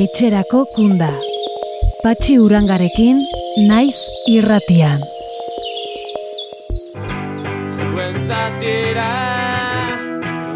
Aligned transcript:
etxerako 0.00 0.60
kunda. 0.74 1.10
Patxi 2.02 2.38
urangarekin, 2.40 3.18
naiz 3.68 3.96
irratian. 4.32 5.02
Zuen 7.76 8.16
zatira, 8.28 9.10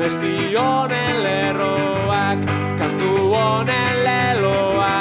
besti 0.00 0.32
honen 0.56 1.20
lerroak, 1.26 2.46
kantu 2.80 3.10
honen 3.34 4.00
leloa. 4.06 4.96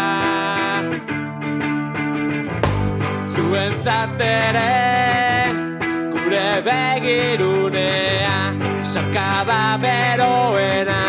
Zuen 3.32 3.80
zatere, 3.86 4.68
gure 6.18 6.50
begirunea, 6.68 8.38
sarkada 8.84 9.64
beroena. 9.88 11.03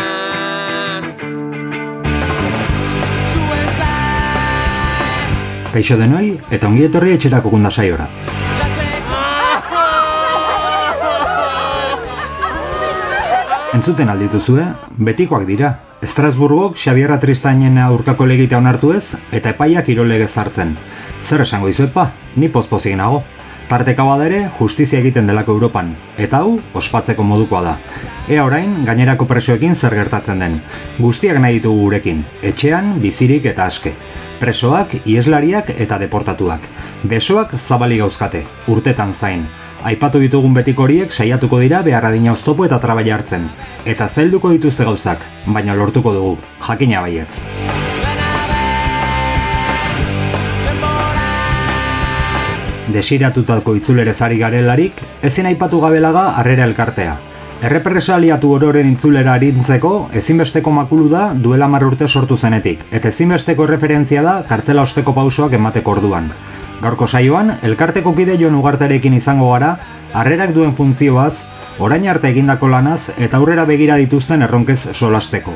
Kaixo 5.75 5.97
denoi 5.99 6.37
eta 6.55 6.69
ongi 6.69 6.85
etorri 6.87 7.11
etxerako 7.17 7.49
kunda 7.51 7.67
saiora. 7.67 8.05
Entzuten 13.75 14.07
aldituzue, 14.07 14.69
betikoak 15.09 15.43
dira. 15.49 15.73
Estrasburgok 16.05 16.79
Xabierra 16.79 17.19
Tristainen 17.19 17.75
aurkako 17.89 18.23
legita 18.23 18.61
onartu 18.63 18.93
ez 18.95 19.17
eta 19.35 19.51
epaiak 19.51 19.91
irolege 19.91 20.31
zartzen. 20.31 20.77
Zer 21.19 21.43
esango 21.43 21.67
izuet 21.67 21.91
pa, 21.91 22.07
ni 22.39 22.47
pozpozik 22.47 22.95
nago. 22.95 23.25
Tarteka 23.67 24.07
badere, 24.07 24.45
justizia 24.55 25.01
egiten 25.03 25.27
delako 25.27 25.57
Europan, 25.57 25.89
eta 26.15 26.39
hau, 26.39 26.59
ospatzeko 26.73 27.23
modukoa 27.27 27.65
da. 27.65 27.79
Ea 28.29 28.45
orain, 28.45 28.85
gainerako 28.87 29.27
presoekin 29.27 29.75
zer 29.75 29.97
gertatzen 29.97 30.39
den. 30.39 30.61
Guztiak 31.01 31.41
nahi 31.41 31.59
ditugu 31.59 31.89
gurekin, 31.89 32.23
etxean, 32.45 32.93
bizirik 33.03 33.51
eta 33.51 33.67
aske. 33.67 33.91
Presoak, 34.35 34.97
ieslariak 35.07 35.69
eta 35.79 35.95
deportatuak. 36.01 36.65
Besoak 37.07 37.53
zabali 37.55 38.01
gauzkate, 38.01 38.41
urtetan 38.67 39.13
zain. 39.13 39.45
Aipatu 39.87 40.19
ditugun 40.19 40.53
betiko 40.53 40.83
horiek 40.83 41.13
saiatuko 41.13 41.59
dira 41.61 41.79
beharra 41.85 42.11
dina 42.11 42.33
oztopo 42.33 42.65
eta 42.65 42.79
trabaila 42.83 43.15
hartzen. 43.15 43.45
Eta 43.85 44.09
zelduko 44.09 44.51
dituzte 44.51 44.83
gauzak, 44.83 45.23
baina 45.45 45.75
lortuko 45.77 46.11
dugu, 46.13 46.33
jakina 46.67 47.03
baietz. 47.05 47.39
Desiratutako 52.91 53.77
itzulerez 53.79 54.17
ari 54.21 54.41
garelarik, 54.41 54.99
ezin 55.23 55.47
aipatu 55.47 55.79
gabelaga 55.79 56.27
harrera 56.41 56.67
elkartea. 56.67 57.15
Errepresaliatu 57.63 58.49
ororen 58.51 58.89
itzulera 58.89 59.37
arintzeko 59.37 60.09
ezinbesteko 60.19 60.73
makulu 60.75 61.05
da 61.07 61.29
duela 61.33 61.69
mar 61.71 61.85
urte 61.87 62.09
sortu 62.09 62.35
zenetik, 62.35 62.81
eta 62.91 63.07
ezinbesteko 63.07 63.67
referentzia 63.69 64.23
da 64.25 64.33
kartzela 64.49 64.83
osteko 64.83 65.13
pausoak 65.15 65.55
emateko 65.55 65.93
orduan. 65.95 66.27
Gaurko 66.81 67.07
saioan, 67.07 67.53
elkarteko 67.63 68.11
kide 68.17 68.35
joan 68.41 68.59
ugartarekin 68.59 69.15
izango 69.15 69.53
gara, 69.53 69.77
harrerak 70.13 70.51
duen 70.51 70.75
funtzioaz, 70.75 71.45
orain 71.79 72.03
arte 72.11 72.27
egindako 72.27 72.67
lanaz 72.67 73.13
eta 73.15 73.39
aurrera 73.39 73.63
begira 73.65 73.95
dituzten 74.03 74.43
erronkez 74.43 74.81
solasteko. 74.91 75.55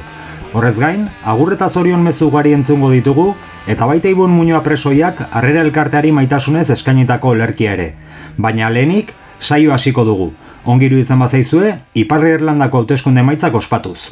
Horrez 0.54 0.78
gain, 0.80 1.10
agur 1.26 1.52
eta 1.54 1.68
zorion 1.70 2.02
mezu 2.02 2.32
ugari 2.32 2.56
entzungo 2.56 2.90
ditugu, 2.96 3.34
eta 3.68 3.86
baita 3.86 4.08
ibon 4.10 4.32
muñoa 4.32 4.64
presoiak 4.64 5.28
harrera 5.30 5.68
elkarteari 5.68 6.16
maitasunez 6.16 6.70
eskainitako 6.72 7.36
olerkia 7.36 7.76
ere. 7.76 7.94
Baina 8.38 8.72
lehenik, 8.72 9.12
saio 9.40 9.72
hasiko 9.72 10.04
dugu. 10.06 10.32
Ongiru 10.66 10.98
izan 11.00 11.20
bazaizue, 11.20 11.74
Iparri 11.96 12.36
Irlandako 12.38 12.84
hauteskunde 12.84 13.24
maitzak 13.24 13.56
ospatuz. 13.56 14.12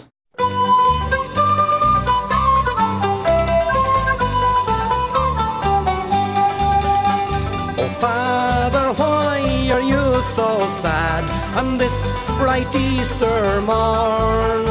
Oh, 7.78 7.90
Father, 8.00 8.94
why 8.98 9.70
are 9.72 9.84
you 9.84 10.22
so 10.22 10.66
sad 10.82 11.24
on 11.60 11.78
this 11.78 11.94
bright 12.40 12.74
Easter 12.76 13.62
morn? 13.62 14.66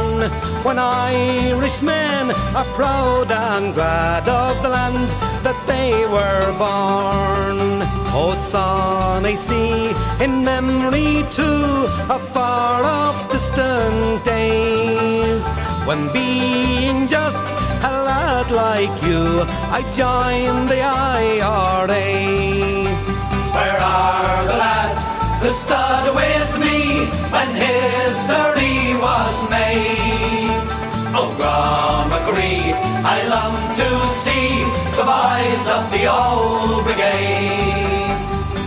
When 0.63 0.79
Irishmen 0.79 2.31
are 2.55 2.65
proud 2.75 3.31
and 3.31 3.73
glad 3.73 4.27
of 4.27 4.61
the 4.61 4.69
land 4.69 5.07
that 5.47 5.65
they 5.65 5.93
were 6.15 6.47
born. 6.59 7.57
Oh, 8.19 8.33
son, 8.35 9.25
I 9.25 9.35
see 9.35 9.95
in 10.21 10.43
memory 10.43 11.23
too 11.37 11.87
of 12.13 12.21
far 12.35 12.83
off 12.83 13.17
distant 13.31 14.25
days 14.25 15.43
when 15.87 16.01
being 16.11 17.07
just 17.07 17.41
a 17.91 17.93
lad 18.09 18.47
like 18.51 18.95
you, 19.07 19.23
I 19.77 19.81
joined 20.01 20.67
the 20.73 20.81
IRA. 21.15 22.07
Where 23.55 23.79
are 23.79 24.43
the 24.51 24.57
lads 24.65 25.05
who 25.41 25.49
stood 25.63 26.07
with 26.21 26.51
me 26.65 26.77
when 27.33 27.49
history 27.67 28.99
was 29.05 29.37
made? 29.49 30.06
Oh, 31.19 31.33
Graham 31.35 32.13
I 33.03 33.25
long 33.33 33.57
to 33.81 33.89
see 34.21 34.61
the 34.97 35.05
boys 35.13 35.65
of 35.75 35.83
the 35.89 36.05
old 36.05 36.83
brigade. 36.85 38.13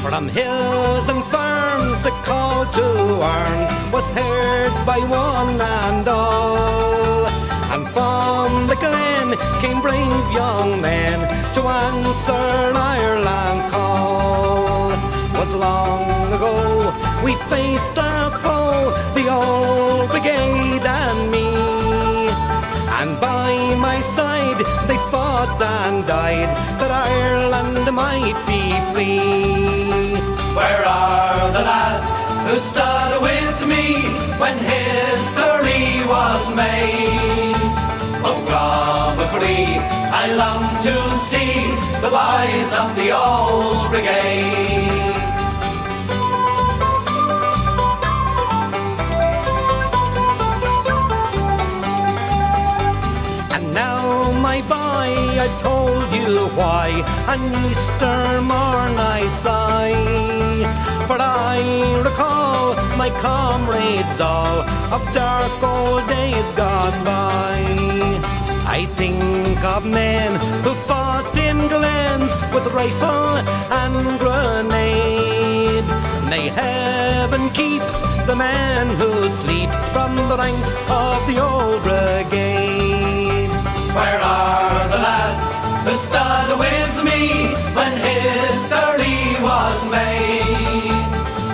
From 0.02 0.28
hills 0.28 1.08
and 1.08 1.22
farms 1.30 2.02
the 2.02 2.10
call 2.26 2.66
to 2.66 2.86
arms 3.22 3.70
was 3.92 4.06
heard 4.18 4.72
by 4.84 4.98
one 4.98 5.60
and 5.60 6.08
all. 6.08 7.26
And 7.72 7.86
from 7.94 8.66
the 8.66 8.74
glen 8.82 9.38
came 9.62 9.80
brave 9.80 10.26
young 10.34 10.82
men 10.82 11.20
to 11.54 11.60
answer 11.86 12.50
Ireland's 12.74 13.66
call. 13.70 14.90
Was 15.38 15.54
long 15.54 16.32
ago 16.34 16.92
we 17.24 17.36
faced 17.46 17.94
the 17.94 18.12
foe, 18.42 18.90
the 19.14 19.28
old 19.30 20.10
brigade 20.10 20.84
and 20.84 21.30
me. 21.30 21.49
And 23.00 23.18
by 23.18 23.54
my 23.76 23.98
side 24.00 24.60
they 24.86 24.98
fought 25.10 25.58
and 25.58 26.06
died 26.06 26.50
that 26.80 26.90
Ireland 26.90 27.86
might 27.94 28.38
be 28.50 28.62
free. 28.92 30.20
Where 30.58 30.84
are 30.84 31.50
the 31.56 31.64
lads 31.72 32.14
who 32.44 32.56
stood 32.60 33.12
with 33.28 33.58
me 33.72 33.84
when 34.42 34.56
history 34.76 36.04
was 36.12 36.44
made? 36.54 37.62
Oh, 38.28 38.36
Graham 38.46 39.16
McCree, 39.16 39.80
I 40.22 40.26
long 40.42 40.64
to 40.86 40.94
see 41.28 41.54
the 42.04 42.10
boys 42.20 42.70
of 42.82 42.88
the 43.00 43.08
old 43.16 43.88
brigade. 43.88 44.69
Why 56.90 57.32
on 57.32 57.70
Easter 57.70 58.40
morn 58.40 58.94
I 58.98 59.26
sigh. 59.28 59.94
For 61.06 61.18
I 61.20 61.60
recall 62.04 62.74
my 62.96 63.10
comrades 63.20 64.20
all 64.20 64.60
of 64.94 65.02
dark 65.12 65.62
old 65.62 66.06
days 66.08 66.52
gone 66.52 67.04
by. 67.04 67.58
I 68.66 68.86
think 68.96 69.62
of 69.64 69.84
men 69.84 70.30
who 70.64 70.74
fought 70.88 71.36
in 71.36 71.68
glens 71.68 72.32
with 72.54 72.66
rifle 72.72 73.36
and 73.82 74.18
grenade. 74.20 75.86
May 76.28 76.48
heaven 76.48 77.50
keep 77.50 77.82
the 78.26 78.36
men 78.36 78.86
who 78.96 79.28
sleep 79.28 79.70
from 79.92 80.14
the 80.28 80.36
ranks 80.36 80.72
of 80.88 81.18
the 81.26 81.38
old 81.42 81.82
brigade. 81.82 83.50
Where 83.96 84.20
are 84.20 84.88
the 84.88 84.98
lads 84.98 85.49
who 85.84 85.94
stood 85.96 86.50
with 86.64 86.94
me 87.08 87.22
when 87.76 87.92
history 88.08 89.20
was 89.48 89.78
made? 89.90 91.04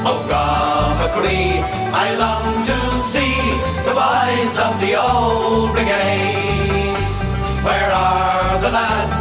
Oh, 0.08 0.20
Graham 0.28 1.76
I 1.94 2.14
long 2.24 2.48
to 2.70 2.78
see 3.10 3.38
the 3.86 3.94
boys 4.02 4.54
of 4.66 4.72
the 4.82 4.92
old 5.08 5.72
brigade. 5.72 6.98
Where 7.66 7.90
are 7.90 8.58
the 8.60 8.70
lads 8.70 9.15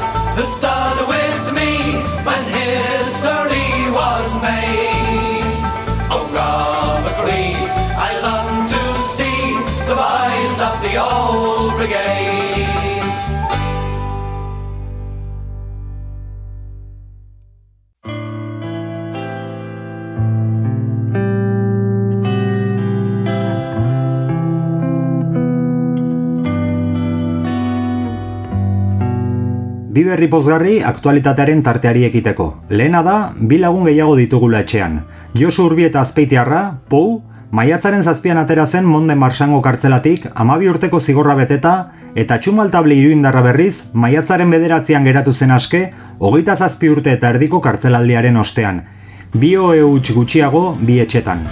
bi 29.95 30.03
berri 30.03 30.27
pozgarri 30.27 30.81
aktualitatearen 30.83 31.61
tarteari 31.63 32.03
ekiteko. 32.09 32.49
Lehena 32.69 32.99
da, 33.05 33.15
bi 33.39 33.61
lagun 33.61 33.85
gehiago 33.87 34.17
ditugula 34.19 34.59
etxean. 34.65 34.97
Josu 35.39 35.69
Urbi 35.69 35.85
eta 35.87 36.01
Azpeitiarra, 36.03 36.81
Pou, 36.91 37.21
maiatzaren 37.55 38.03
zazpian 38.03 38.41
atera 38.41 38.65
zen 38.67 38.83
Monde 38.83 39.15
Marsango 39.15 39.61
kartzelatik, 39.63 40.27
amabi 40.35 40.67
urteko 40.67 40.99
zigorra 40.99 41.37
beteta, 41.39 41.75
eta 42.15 42.41
txumaltable 42.43 42.97
iruindarra 42.99 43.45
berriz, 43.47 43.85
maiatzaren 43.93 44.51
bederatzean 44.51 45.07
geratu 45.07 45.31
zen 45.31 45.55
aske, 45.55 45.85
hogeita 46.19 46.57
zazpi 46.59 46.91
urte 46.91 47.15
eta 47.15 47.31
erdiko 47.31 47.63
kartzelaldiaren 47.63 48.43
ostean. 48.43 48.83
Bio 49.31 49.71
eutx 49.79 50.11
gutxiago, 50.19 50.67
bi 50.81 50.99
etxetan. 51.07 51.47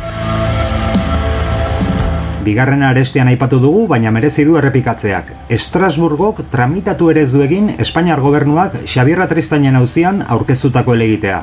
Bigarren 2.43 2.81
arestian 2.83 3.29
aipatu 3.31 3.57
dugu, 3.63 3.85
baina 3.87 4.11
merezi 4.11 4.43
du 4.43 4.57
errepikatzeak. 4.59 5.29
Estrasburgok 5.55 6.41
tramitatu 6.51 7.07
ere 7.13 7.23
du 7.31 7.43
egin 7.45 7.69
Espainiar 7.77 8.19
gobernuak 8.19 8.81
Xabierra 8.83 9.29
Tristainen 9.31 9.79
auzian 9.79 10.21
aurkeztutako 10.27 10.97
elegitea. 10.99 11.39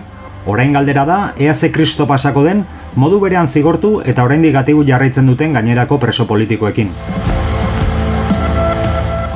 Orain 0.46 0.76
galdera 0.76 1.06
da, 1.08 1.18
ea 1.38 1.54
ze 1.54 1.72
kristo 1.72 2.06
pasako 2.06 2.44
den, 2.44 2.64
modu 2.96 3.20
berean 3.20 3.48
zigortu 3.48 4.00
eta 4.04 4.24
oraindik 4.28 4.56
gatibu 4.60 4.84
jarraitzen 4.84 5.26
duten 5.26 5.56
gainerako 5.56 5.98
preso 6.04 6.26
politikoekin. 6.26 6.92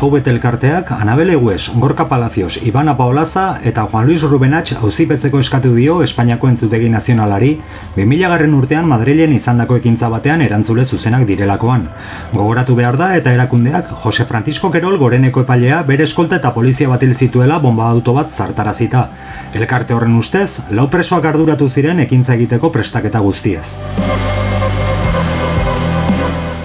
Joubet 0.05 0.27
elkarteak 0.29 0.91
Anabel 0.93 1.31
Egues, 1.31 1.71
Gorka 1.81 2.05
Palacios, 2.11 2.59
Ibana 2.63 2.95
Paolaza 2.95 3.61
eta 3.65 3.87
Juan 3.89 4.05
Luis 4.05 4.21
Rubenach 4.21 4.75
auzipetzeko 4.77 5.41
eskatu 5.41 5.71
dio 5.73 6.03
Espainiako 6.05 6.51
entzutegi 6.51 6.91
nazionalari 6.93 7.55
2000 7.97 8.29
garren 8.35 8.53
urtean 8.59 8.85
Madrilen 8.85 9.33
izandako 9.33 9.79
ekintza 9.81 10.13
batean 10.13 10.45
erantzule 10.45 10.85
zuzenak 10.85 11.25
direlakoan. 11.25 11.89
Gogoratu 12.35 12.77
behar 12.77 13.01
da 13.01 13.15
eta 13.17 13.33
erakundeak 13.33 13.97
Jose 14.05 14.29
Francisco 14.29 14.69
Kerol 14.71 15.01
goreneko 15.01 15.47
epailea 15.49 15.81
bere 15.89 16.05
eskolta 16.05 16.37
eta 16.37 16.53
polizia 16.53 16.93
batil 16.93 17.15
zituela 17.17 17.57
bomba 17.65 17.89
auto 17.89 18.13
bat 18.13 18.29
zartarazita. 18.29 19.09
Elkarte 19.55 19.97
horren 19.97 20.21
ustez, 20.21 20.61
lau 20.69 20.91
presoak 20.93 21.33
arduratu 21.33 21.71
ziren 21.71 22.05
ekintza 22.05 22.37
egiteko 22.37 22.69
prestaketa 22.77 23.25
guztiez. 23.25 23.79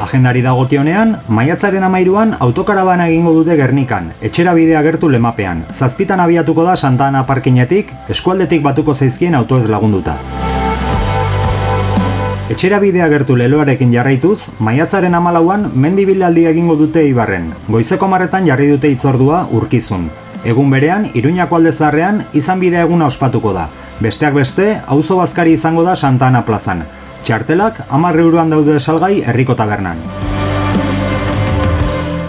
Agendari 0.10 0.42
dagokionean, 0.42 1.12
maiatzaren 1.30 1.84
amairuan 1.86 2.32
autokarabana 2.42 3.06
egingo 3.12 3.30
dute 3.36 3.54
Gernikan, 3.60 4.08
etxera 4.26 4.56
bidea 4.58 4.80
gertu 4.82 5.06
lemapean. 5.06 5.60
Zazpitan 5.70 6.24
abiatuko 6.24 6.64
da 6.66 6.74
Santa 6.76 7.06
Ana 7.12 7.28
parkinetik, 7.28 7.92
eskualdetik 8.10 8.64
batuko 8.66 8.96
zaizkien 8.96 9.38
auto 9.38 9.60
ez 9.60 9.68
lagunduta. 9.70 10.16
Etxera 12.50 12.80
bidea 12.82 13.06
gertu 13.14 13.38
leloarekin 13.38 13.94
jarraituz, 13.94 14.50
maiatzaren 14.58 15.14
amalauan 15.14 15.70
mendibilaldi 15.76 16.48
egingo 16.50 16.74
dute 16.80 17.06
Ibarren. 17.06 17.52
Goizeko 17.68 18.10
marretan 18.10 18.50
jarri 18.50 18.72
dute 18.72 18.90
itzordua 18.90 19.44
urkizun. 19.54 20.10
Egun 20.44 20.74
berean, 20.74 21.06
Iruñako 21.14 21.60
alde 21.60 21.72
zaharrean, 21.72 22.24
izan 22.34 22.60
bidea 22.60 22.88
eguna 22.90 23.14
ospatuko 23.14 23.54
da. 23.54 23.70
Besteak 24.02 24.34
beste, 24.34 24.72
auzo 24.88 25.22
bazkari 25.22 25.54
izango 25.54 25.86
da 25.86 25.96
Santa 25.96 26.34
Ana 26.34 26.42
plazan. 26.48 26.82
Txartelak 27.24 27.84
amarre 27.90 28.24
euroan 28.26 28.50
daude 28.50 28.80
salgai 28.80 29.22
herriko 29.22 29.56
tabernan. 29.56 30.00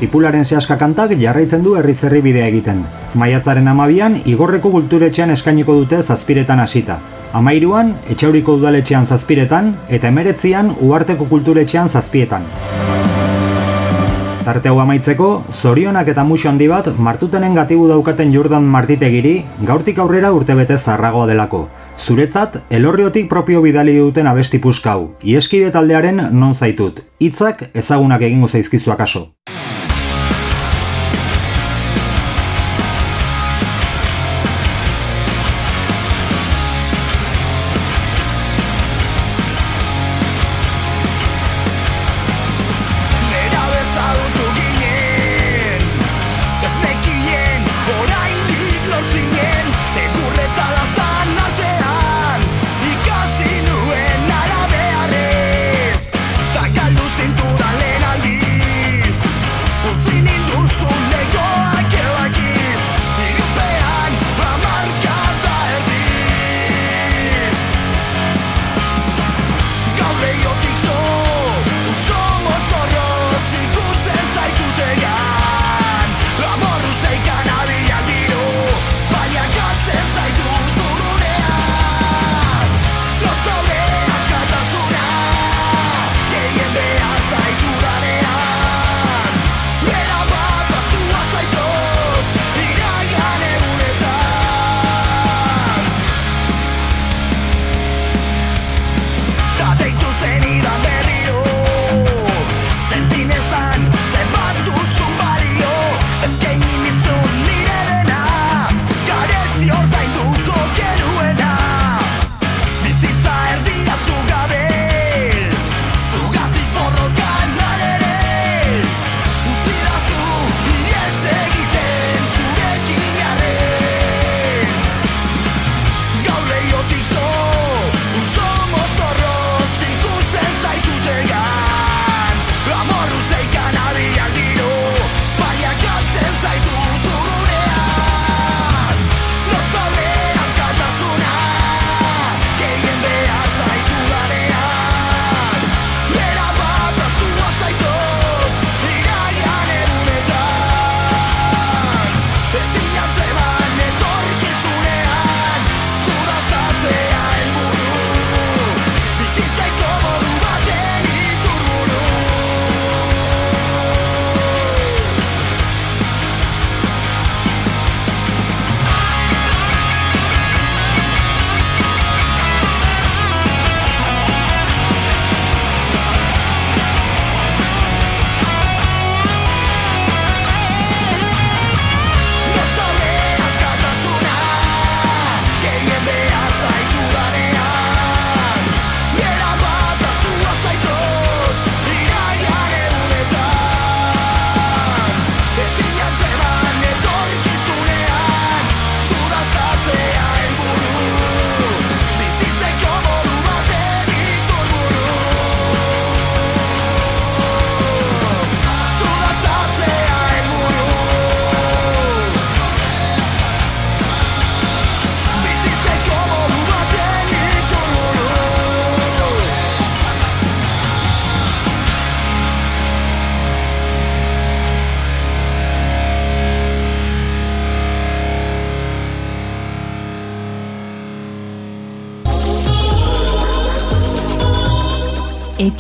Ipularen 0.00 0.44
sehaska 0.44 0.78
kantak 0.81 1.12
jarraitzen 1.20 1.62
du 1.62 1.75
herri 1.76 1.92
zerri 1.94 2.22
bidea 2.25 2.46
egiten. 2.48 2.84
Maiatzaren 3.20 3.69
amabian, 3.69 4.16
igorreko 4.25 4.70
kulturetxean 4.72 5.31
eskainiko 5.34 5.75
dute 5.76 6.00
zazpiretan 6.02 6.60
hasita. 6.64 6.96
Amairuan, 7.37 7.92
etxauriko 8.10 8.56
udaletxean 8.58 9.06
zazpiretan, 9.06 9.75
eta 9.88 10.08
emeretzian, 10.08 10.72
uarteko 10.81 11.28
kulturetxean 11.31 11.88
zazpietan. 11.88 12.48
Tarte 14.40 14.70
hau 14.70 14.78
amaitzeko, 14.81 15.26
zorionak 15.52 16.08
eta 16.08 16.25
muxo 16.25 16.48
handi 16.48 16.66
bat 16.66 16.88
martutenen 16.96 17.54
gatibu 17.54 17.84
daukaten 17.90 18.32
Jordan 18.32 18.64
Martitegiri 18.64 19.34
gaurtik 19.69 20.00
aurrera 20.00 20.32
urtebete 20.32 20.78
zarragoa 20.78 21.28
delako. 21.28 21.66
Zuretzat, 22.00 22.55
elorriotik 22.73 23.29
propio 23.29 23.61
bidali 23.61 23.99
duten 23.99 24.26
abesti 24.26 24.58
puskau, 24.58 25.19
ieskide 25.20 25.69
taldearen 25.75 26.23
non 26.32 26.55
zaitut, 26.56 27.02
hitzak 27.20 27.67
ezagunak 27.76 28.25
egingo 28.25 28.49
zaizkizu 28.49 28.94
akaso. 28.94 29.26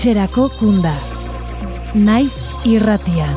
Etxerako 0.00 0.46
kunda. 0.56 0.94
Naiz 1.92 2.32
irratian. 2.64 3.34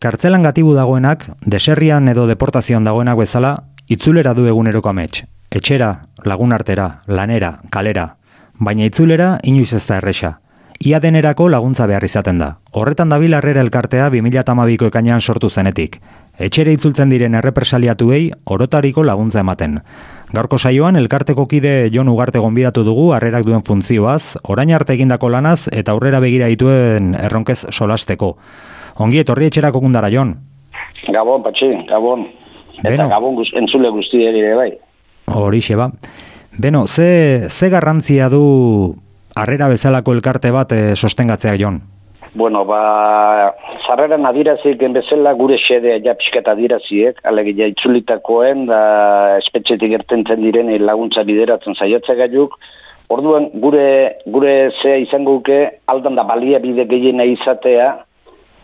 Kartzelan 0.00 0.48
gatibu 0.48 0.72
dagoenak, 0.72 1.28
deserrian 1.44 2.08
edo 2.08 2.24
deportazioan 2.24 2.88
dagoenak 2.88 3.20
bezala, 3.20 3.52
itzulera 3.84 4.32
du 4.32 4.48
eguneroko 4.48 4.88
amets. 4.88 5.26
Etxera, 5.52 6.06
lagunartera, 6.24 7.02
lanera, 7.06 7.58
kalera. 7.68 8.14
Baina 8.56 8.88
itzulera 8.88 9.34
inoiz 9.44 9.74
ez 9.74 9.84
da 9.84 10.00
erresa. 10.00 10.38
Ia 10.78 11.00
denerako 11.02 11.48
laguntza 11.50 11.88
behar 11.90 12.04
izaten 12.06 12.38
da. 12.38 12.52
Horretan 12.70 13.10
dabil 13.10 13.34
harrera 13.34 13.64
elkartea 13.64 14.10
2008ko 14.14 14.92
ekainan 14.92 15.20
sortu 15.20 15.50
zenetik. 15.50 15.96
Etxere 16.38 16.70
itzultzen 16.76 17.10
diren 17.10 17.34
errepresaliatuei 17.34 18.28
orotariko 18.46 19.02
laguntza 19.02 19.40
ematen. 19.42 19.80
Gaurko 20.30 20.58
saioan 20.58 20.94
elkarteko 21.00 21.48
kide 21.50 21.90
Jon 21.90 22.08
Ugarte 22.12 22.38
gonbidatu 22.38 22.84
dugu 22.86 23.08
harrerak 23.16 23.42
duen 23.48 23.64
funtzioaz, 23.66 24.36
orain 24.44 24.70
arte 24.70 24.94
egindako 24.94 25.32
lanaz 25.34 25.66
eta 25.72 25.96
aurrera 25.96 26.20
begira 26.22 26.46
dituen 26.46 27.16
erronkez 27.18 27.64
solasteko. 27.74 28.36
Ongi 29.02 29.18
etorri 29.24 29.48
etxerako 29.50 29.80
kundara, 29.82 30.12
Jon. 30.14 30.36
Gabon, 31.08 31.42
patxi, 31.42 31.72
gabon. 31.90 32.28
Eta 32.78 32.92
Beno. 32.92 33.08
gabon 33.10 33.34
guz, 33.34 33.48
entzule 33.58 33.90
guzti 33.90 34.22
ere 34.30 34.54
bai. 34.54 34.70
Horixe 35.26 35.74
ba. 35.74 35.90
Beno, 36.58 36.86
ze, 36.86 37.48
ze 37.50 37.68
garrantzia 37.68 38.28
du 38.28 38.94
harrera 39.42 39.68
bezalako 39.68 40.16
elkarte 40.16 40.50
bat 40.54 40.72
e, 40.72 40.96
sostengatzea, 40.96 41.54
Jon? 41.60 41.80
Bueno, 42.34 42.64
ba, 42.68 43.54
zarreran 43.86 44.26
adirazik 44.28 44.82
bezala 44.94 45.32
gure 45.34 45.56
xedea 45.58 45.98
ja 46.04 46.14
pixkat 46.14 46.48
adiraziek, 46.48 47.18
alegia 47.24 47.66
itzulitakoen, 47.72 48.66
da 48.68 49.38
espetxetik 49.38 49.94
ertentzen 50.00 50.44
diren 50.44 50.70
laguntza 50.84 51.24
bideratzen 51.24 51.74
saiatze 51.74 52.14
gaiuk, 52.14 52.58
Orduan, 53.08 53.46
gure, 53.56 54.20
gure 54.28 54.68
zea 54.82 54.98
izango 55.00 55.38
guke, 55.38 55.80
aldan 55.88 56.18
da 56.18 56.26
balia 56.28 56.58
bide 56.60 56.84
gehiena 56.90 57.24
izatea, 57.24 57.86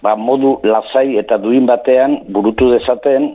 ba, 0.04 0.12
modu 0.20 0.58
lasai 0.68 1.16
eta 1.16 1.38
duin 1.40 1.64
batean 1.70 2.18
burutu 2.28 2.68
dezaten 2.74 3.30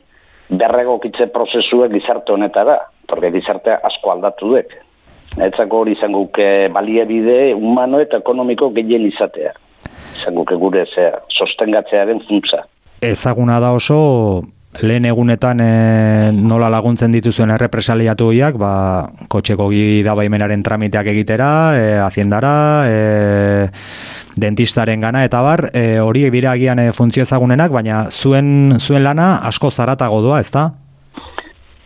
berregokitze 0.62 1.32
prozesuak 1.34 1.96
gizarte 1.96 2.36
honetara, 2.36 2.78
porque 3.10 3.34
gizartea 3.34 3.80
asko 3.90 4.14
aldatu 4.14 4.54
dek. 4.54 4.78
Etzako 5.38 5.84
hori 5.84 5.94
izango 5.94 6.28
baliabide 6.74 7.54
humano 7.54 8.00
eta 8.00 8.18
ekonomiko 8.18 8.72
gehien 8.72 9.06
izatea. 9.08 9.54
Izango 10.20 10.46
gure 10.58 10.86
zea, 10.96 11.20
sostengatzearen 11.30 12.22
funtza. 12.28 12.66
Ezaguna 13.02 13.60
da 13.60 13.72
oso 13.72 14.44
lehen 14.82 15.06
egunetan 15.06 15.62
e, 15.64 15.70
nola 16.36 16.70
laguntzen 16.70 17.12
dituzuen 17.12 17.52
errepresaliatu 17.56 18.30
horiak, 18.30 18.58
ba, 18.62 18.72
kotxeko 19.32 19.70
gida 19.72 20.14
baimenaren 20.16 20.64
tramiteak 20.64 21.10
egitera, 21.14 21.50
e, 21.76 21.86
haciendara, 22.04 22.54
e, 22.86 23.70
dentistaren 24.40 25.02
gana 25.02 25.24
eta 25.26 25.42
bar, 25.42 25.70
e, 25.74 26.00
horiek 26.00 26.32
dira 26.32 26.54
agian 26.54 26.80
e, 26.80 26.92
funtzio 26.94 27.26
ezagunenak, 27.26 27.72
baina 27.74 28.06
zuen 28.12 28.78
zuen 28.80 29.04
lana 29.04 29.38
asko 29.50 29.72
zaratago 29.72 30.22
doa, 30.22 30.40
ezta? 30.40 30.70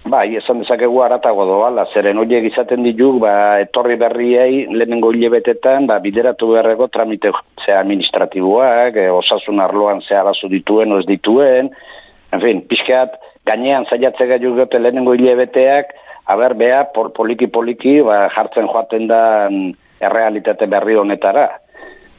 Bai, 0.03 0.36
esan 0.36 0.60
dezakegu 0.60 0.98
aratago 1.00 1.45
doala, 1.48 1.86
zeren 1.95 2.17
horiek 2.19 2.43
izaten 2.50 2.83
dituk, 2.83 3.22
ba, 3.24 3.62
etorri 3.63 3.95
berriei 3.95 4.65
lehenengo 4.67 5.13
hilebetetan, 5.15 5.88
ba, 5.88 6.01
bideratu 6.03 6.50
beharreko 6.51 6.89
tramite 6.91 7.31
ze 7.63 7.72
administratiboak, 7.72 9.00
e, 9.00 9.05
osasun 9.15 9.62
arloan 9.63 10.01
ze 10.03 10.17
arazo 10.19 10.50
dituen, 10.51 10.91
ez 10.98 11.05
dituen, 11.07 11.69
en 12.36 12.43
fin, 12.43 12.60
pixkat, 12.67 13.15
gainean 13.48 13.88
zaiatze 13.88 14.27
gaitu 14.27 14.51
gote 14.57 14.81
lehenengo 14.81 15.15
hilebeteak, 15.15 15.95
haber, 16.27 16.57
bea, 16.60 16.83
por, 16.91 17.13
poliki-poliki, 17.15 18.01
ba, 18.03 18.27
jartzen 18.36 18.67
joaten 18.67 19.07
da 19.07 19.22
errealitate 20.03 20.67
berri 20.67 21.00
honetara. 21.00 21.48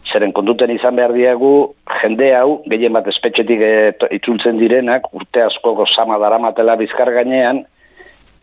Zeren 0.09 0.33
kontuten 0.33 0.73
izan 0.73 0.97
behar 0.97 1.13
diagu, 1.13 1.53
jende 2.01 2.33
hau, 2.33 2.63
gehien 2.65 2.97
bat 2.97 3.13
espetxetik 3.13 3.61
e, 3.61 3.77
itzultzen 4.17 4.57
direnak, 4.57 5.13
urte 5.13 5.45
asko 5.45 5.85
sama 5.93 6.17
daramatela 6.17 6.81
bizkar 6.81 7.13
gainean, 7.13 7.67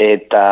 eta 0.02 0.46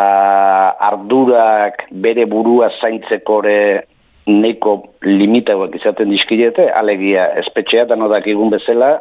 ardurak 0.90 1.88
bere 2.04 2.26
burua 2.30 2.70
zaintzekore 2.82 3.86
neko 4.30 4.76
limitauak 5.02 5.74
izaten 5.80 6.12
dizkidete, 6.14 6.68
alegia 6.70 7.26
espetxea 7.42 7.88
eta 7.88 7.98
nodakigun 7.98 8.52
bezala, 8.54 8.98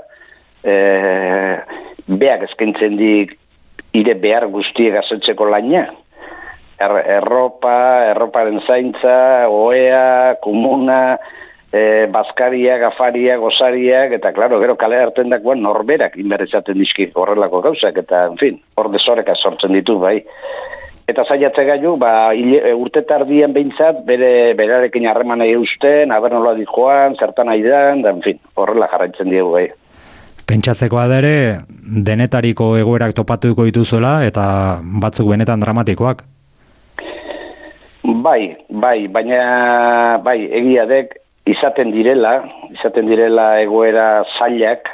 e, 0.64 0.74
beak 2.08 2.46
eskaintzen 2.48 2.96
dik 2.96 3.34
ire 3.98 4.14
behar 4.22 4.48
guztiek 4.52 4.96
asetzeko 5.02 5.48
laina. 5.52 5.88
Er, 6.78 6.94
erropa, 7.18 7.74
erroparen 8.12 8.60
zaintza, 8.64 9.48
oea, 9.50 10.36
komuna, 10.44 11.18
e, 11.72 12.08
bazkariak, 12.12 12.82
afariak, 12.92 13.40
gozariak, 13.40 14.14
eta 14.18 14.32
klaro, 14.32 14.60
gero 14.62 14.76
kale 14.80 15.00
hartzen 15.02 15.32
dakoan 15.32 15.62
norberak 15.62 16.16
inberezaten 16.20 16.78
dizki 16.78 17.10
horrelako 17.14 17.62
gauzak, 17.68 17.98
eta, 18.04 18.26
en 18.30 18.38
fin, 18.40 18.60
hor 18.76 18.90
desoreka 18.92 19.36
sortzen 19.36 19.76
ditu, 19.76 19.98
bai. 20.00 20.20
Eta 21.08 21.24
zaiatze 21.24 21.64
gaiu, 21.64 21.96
ba, 22.00 22.32
e, 22.36 22.72
urte 22.76 23.02
tardian 23.08 23.54
behintzat, 23.56 24.04
bere, 24.08 24.54
berarekin 24.56 25.08
harremana 25.08 25.48
eusten, 25.48 26.12
aber 26.12 26.32
nola 26.32 26.54
di 26.56 26.66
joan, 26.68 27.16
zertan 27.16 27.48
nahi 27.48 27.62
dan, 27.64 28.02
da, 28.04 28.16
en 28.16 28.24
fin, 28.24 28.40
horrela 28.56 28.88
jarraitzen 28.92 29.30
diegu, 29.32 29.52
bai. 29.56 29.68
Pentsatzekoa 30.48 31.04
da 31.10 31.18
ere, 31.20 31.36
denetariko 32.08 32.70
egoerak 32.80 33.12
topatuko 33.16 33.66
dituzuela 33.68 34.22
eta 34.24 34.80
batzuk 34.80 35.28
benetan 35.28 35.60
dramatikoak. 35.60 36.24
Bai, 38.24 38.56
bai, 38.72 39.08
baina 39.12 39.42
bai, 40.24 40.38
egia 40.56 40.86
dek 40.88 41.12
izaten 41.48 41.92
direla, 41.94 42.42
izaten 42.74 43.08
direla 43.08 43.58
egoera 43.62 44.24
zailak, 44.38 44.88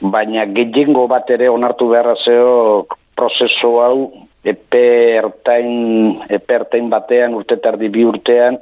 baina 0.00 0.46
gehiengo 0.54 1.06
bat 1.10 1.30
ere 1.30 1.48
onartu 1.50 1.88
beharra 1.92 2.14
zeo 2.24 2.86
prozesu 3.18 3.72
hau 3.82 3.94
epe 4.46 4.82
ertain, 5.18 6.20
epe 6.30 6.58
ertain 6.60 6.90
batean, 6.90 7.34
urte 7.34 7.58
tardi 7.62 7.90
bi 7.92 8.04
urtean, 8.06 8.58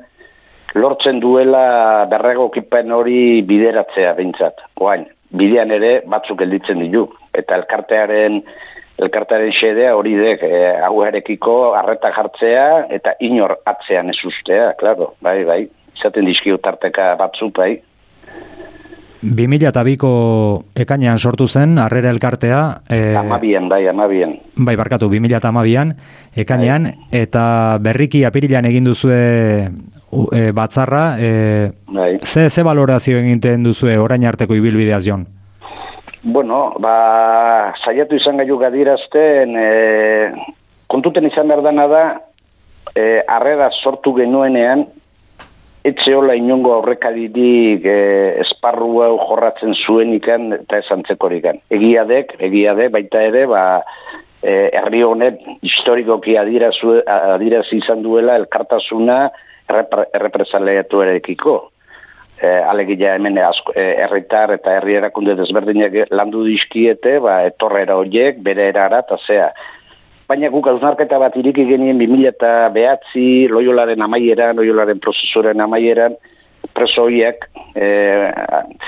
lortzen 0.77 1.21
duela 1.21 2.07
berregokipen 2.11 2.93
hori 2.93 3.43
bideratzea 3.49 4.15
behintzat. 4.17 4.65
Oain, 4.81 5.07
bidean 5.37 5.71
ere 5.77 6.01
batzuk 6.09 6.41
gelditzen 6.41 6.81
ditu. 6.85 7.07
Eta 7.37 7.57
elkartearen 7.61 8.43
elkartearen 8.97 9.53
xedea 9.53 9.93
hori 9.97 10.15
dek 10.17 10.43
e, 10.47 10.61
hauarekiko 10.87 11.57
harreta 11.77 12.09
jartzea 12.17 12.87
eta 12.97 13.13
inor 13.21 13.59
atzean 13.69 14.09
ez 14.09 14.17
ustea, 14.25 14.71
claro, 14.81 15.13
bai, 15.21 15.43
bai. 15.45 15.63
Izaten 15.97 16.27
dizkio 16.29 16.59
tarteka 16.63 17.15
batzuk, 17.19 17.55
bai. 17.57 17.77
2002ko 19.27 20.11
ekainean 20.77 21.19
sortu 21.19 21.47
zen, 21.49 21.79
harrera 21.81 22.11
elkartea, 22.13 22.59
e, 22.91 23.15
Amabien, 23.17 23.69
bai, 23.69 23.87
amabien. 23.89 24.37
bai 24.57 24.77
barkatu, 24.77 25.09
2002an 25.11 25.95
ekainean, 26.37 26.91
eta 27.13 27.79
berriki 27.81 28.25
apirilan 28.29 28.69
egin 28.69 28.85
duzue 28.85 29.71
e, 30.33 30.53
batzarra, 30.53 31.17
e, 31.19 31.73
Bai. 31.89 32.19
ze, 32.23 32.51
ze 32.51 32.63
valorazio 32.63 33.19
egiten 33.19 33.65
duzue 33.65 33.99
orain 33.99 34.25
arteko 34.25 34.55
ibilbideaz, 34.55 35.05
Jon? 35.07 35.27
Bueno, 36.23 36.75
ba, 36.79 37.73
saiatu 37.85 38.17
izan 38.17 38.37
gaiu 38.37 38.59
gadirazten, 38.59 39.57
e, 39.57 40.31
kontuten 40.87 41.27
izan 41.27 41.49
behar 41.49 41.63
dana 41.63 41.89
da, 41.89 42.05
e, 42.95 43.23
arrera 43.27 43.71
sortu 43.83 44.13
genuenean, 44.15 44.87
etxeola 45.87 46.35
inongo 46.39 46.73
aurrekadirik 46.77 47.85
e, 47.87 47.99
esparru 48.43 49.03
hau 49.05 49.15
jorratzen 49.23 49.75
zuen 49.87 50.15
ikan 50.17 50.51
eta 50.59 50.81
esantzekorikan. 50.83 51.61
Egia 51.71 52.05
dek, 52.09 52.35
egia 52.43 52.75
dek, 52.79 52.93
baita 52.97 53.23
ere, 53.29 53.45
ba, 53.51 53.63
e, 54.43 54.57
herri 54.75 55.03
honet 55.07 55.39
historikoki 55.63 56.37
adirazu, 56.41 56.99
adirazi 57.07 57.81
izan 57.83 58.03
duela 58.03 58.37
elkartasuna 58.43 59.23
errepre- 59.69 60.09
errepresaliatu 60.15 61.03
erekiko. 61.07 61.57
E, 62.37 62.49
alegia 62.69 63.15
hemen 63.17 63.39
asko, 63.41 63.73
e, 63.73 63.87
herritar 64.05 64.53
eta 64.59 64.75
herri 64.77 64.99
erakunde 64.99 65.39
desberdinak 65.39 66.11
landu 66.13 66.45
dizkiete, 66.45 67.17
ba, 67.25 67.41
etorrera 67.49 67.97
horiek, 67.97 68.43
bere 68.45 68.71
erara, 68.75 69.05
eta 69.07 69.19
zea. 69.27 69.49
Baina 70.27 70.49
guk 70.51 70.67
hausnarketa 70.67 71.21
bat 71.23 71.37
iriki 71.39 71.65
genien 71.69 72.01
2000 72.01 72.31
eta 72.33 72.53
behatzi, 72.75 73.47
loiolaren 73.47 74.03
amaieran, 74.03 74.59
loiolaren 74.59 74.99
prozesuaren 74.99 75.63
amaieran, 75.63 76.17
preso 76.75 77.05
horiek, 77.07 77.47
e, 77.79 77.87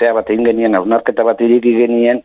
zea 0.01 0.17
bat 0.17 0.33
egin 0.35 0.49
genien, 0.51 0.75
hausnarketa 0.75 1.23
bat 1.29 1.39
iriki 1.47 1.77
genien, 1.79 2.25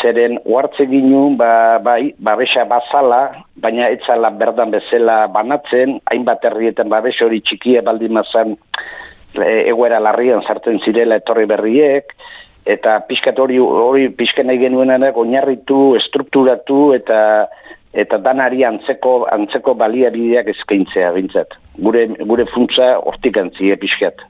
zeren 0.00 0.38
uartze 0.48 0.88
ginen, 0.88 1.36
ba, 1.36 1.76
bai, 1.84 2.14
babesa 2.24 2.64
bazala, 2.70 3.20
baina 3.60 3.90
etzala 3.92 4.32
berdan 4.40 4.72
bezala 4.72 5.26
banatzen, 5.34 5.98
hainbat 6.08 6.48
herrietan 6.48 6.88
babes 6.88 7.18
hori 7.20 7.42
txikia 7.44 7.84
baldin 7.84 8.16
mazan, 8.16 8.56
e, 9.36 9.52
egoera 9.68 10.00
larrian 10.00 10.40
sartzen 10.40 10.80
zirela 10.80 11.20
etorri 11.20 11.44
berriek, 11.52 12.16
eta 12.68 12.98
pixkat 13.08 13.38
hori, 13.40 13.60
hori 13.60 14.08
pixka 14.16 14.40
nahi 14.44 14.64
genuenak 14.64 15.16
oinarritu, 15.20 15.98
estrukturatu 16.00 16.94
eta 16.96 17.20
eta 17.92 18.18
danari 18.18 18.64
antzeko 18.64 19.26
antzeko 19.32 19.74
baliabideak 19.74 20.50
eskaintzea 20.54 21.12
bintzat. 21.16 21.54
Gure, 21.78 22.06
gure 22.28 22.46
funtza 22.52 22.96
hortik 22.98 23.38
antzie 23.40 23.76
pixkat. 23.76 24.24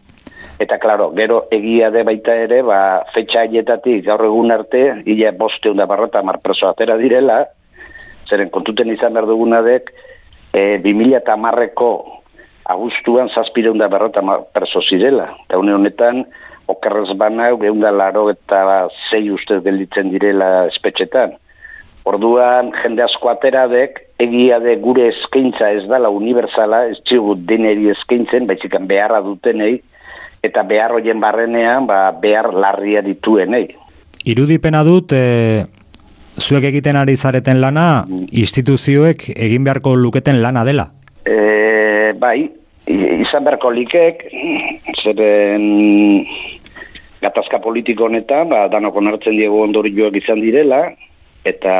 Eta, 0.58 0.78
klaro, 0.82 1.12
gero 1.14 1.44
egia 1.54 1.92
de 1.94 2.02
baita 2.02 2.34
ere, 2.34 2.64
ba, 2.66 3.04
fetxa 3.14 3.44
aietatik 3.46 4.02
gaur 4.06 4.24
egun 4.26 4.50
arte, 4.50 4.82
ila 5.06 5.30
boste 5.38 5.70
da 5.78 5.86
barrota 5.86 6.22
marpreso 6.26 6.66
atera 6.66 6.96
direla, 6.98 7.44
zeren 8.28 8.50
kontuten 8.50 8.90
izan 8.90 9.14
behar 9.14 9.28
dugunadek, 9.30 9.92
e, 10.52 10.78
2000 10.82 11.14
eta 11.20 11.36
marreko 11.38 11.90
agustuan 12.68 13.30
zazpireunda 13.32 13.88
berrota 13.88 14.22
perso 14.52 14.82
zirela. 14.82 15.30
Eta 15.46 15.58
une 15.58 15.74
honetan, 15.74 16.24
okerrez 16.68 17.14
bana, 17.16 17.50
geunda 17.56 17.90
laro 17.90 18.28
eta 18.30 18.88
zei 19.08 19.30
ustez 19.32 19.62
gelditzen 19.64 20.10
direla 20.12 20.66
espetxetan. 20.68 21.38
Orduan, 22.08 22.70
jende 22.80 23.02
asko 23.04 23.28
ateradek, 23.32 23.98
egia 24.22 24.58
de 24.62 24.76
gure 24.80 25.08
eskaintza 25.10 25.70
ez 25.76 25.84
dala 25.90 26.08
universala, 26.14 26.86
ez 26.88 26.96
txigut 27.04 27.42
deneri 27.48 27.90
eskaintzen, 27.92 28.46
baizikan 28.48 28.86
beharra 28.88 29.20
dutenei, 29.24 29.74
eta 30.46 30.62
behar 30.64 30.94
hoien 30.96 31.20
barrenean, 31.20 31.88
ba, 31.88 32.06
behar 32.22 32.52
larria 32.54 33.02
dituenei. 33.04 33.66
Irudipena 34.28 34.80
dut, 34.86 35.12
e, 35.12 35.66
zuek 36.40 36.68
egiten 36.70 36.96
ari 36.96 37.16
zareten 37.16 37.60
lana, 37.60 38.06
instituzioek 38.30 39.28
egin 39.34 39.66
beharko 39.66 39.96
luketen 39.98 40.40
lana 40.42 40.64
dela? 40.64 40.88
E, 41.28 42.14
bai, 42.22 42.38
izan 42.86 43.44
beharko 43.44 43.74
likek, 43.74 44.24
zeren 45.02 45.66
gatazka 47.20 47.60
politiko 47.60 48.06
honetan, 48.08 48.48
ba, 48.54 48.64
danok 48.72 48.96
onartzen 49.02 49.36
diego 49.36 49.60
ondorioak 49.66 50.16
izan 50.22 50.40
direla, 50.40 50.86
eta 51.48 51.74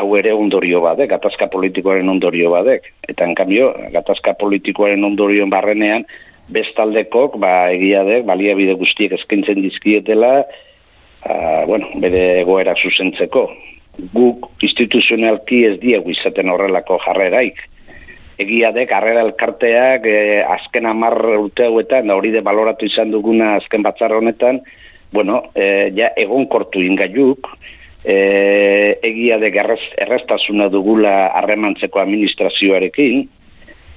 hau 0.00 0.08
ere 0.18 0.32
ondorio 0.34 0.80
badek, 0.84 1.10
gatazka 1.12 1.50
politikoaren 1.52 2.08
ondorio 2.08 2.50
badek. 2.54 2.90
Eta 3.08 3.26
en 3.26 3.34
cambio, 3.38 3.70
gatazka 3.92 4.34
politikoaren 4.40 5.04
ondorioen 5.04 5.50
barrenean, 5.52 6.06
bestaldekok, 6.50 7.38
ba, 7.42 7.70
egia 7.74 8.02
dek, 8.06 8.26
baliabide 8.28 8.74
guztiek 8.80 9.14
eskaintzen 9.18 9.62
dizkietela, 9.62 10.32
a, 11.26 11.34
bueno, 11.66 11.90
bere 12.02 12.40
egoera 12.42 12.74
zuzentzeko. 12.76 13.48
Guk 14.14 14.48
instituzionalki 14.64 15.64
ez 15.68 15.76
diegu 15.82 16.12
izaten 16.14 16.50
horrelako 16.50 16.98
jarreraik. 17.04 17.60
Egia 18.40 18.70
dek, 18.72 18.92
harrera 18.96 19.26
elkarteak 19.26 20.06
eh, 20.08 20.40
azken 20.48 20.86
amar 20.88 21.18
urte 21.36 21.66
hauetan, 21.68 22.08
da 22.08 22.16
hori 22.16 22.30
de 22.32 22.40
baloratu 22.40 22.88
izan 22.88 23.12
duguna 23.12 23.56
azken 23.58 23.84
batzar 23.84 24.14
honetan, 24.16 24.62
bueno, 25.12 25.42
eh, 25.54 25.90
ja 25.96 26.08
egon 26.16 26.46
kortu 26.48 26.80
ingaiuk, 26.80 27.50
eh, 28.04 28.98
egia 29.02 29.38
dek 29.42 29.56
errez, 29.56 29.82
erreztasuna 29.98 30.68
dugula 30.72 31.30
harremantzeko 31.40 32.00
administrazioarekin, 32.00 33.28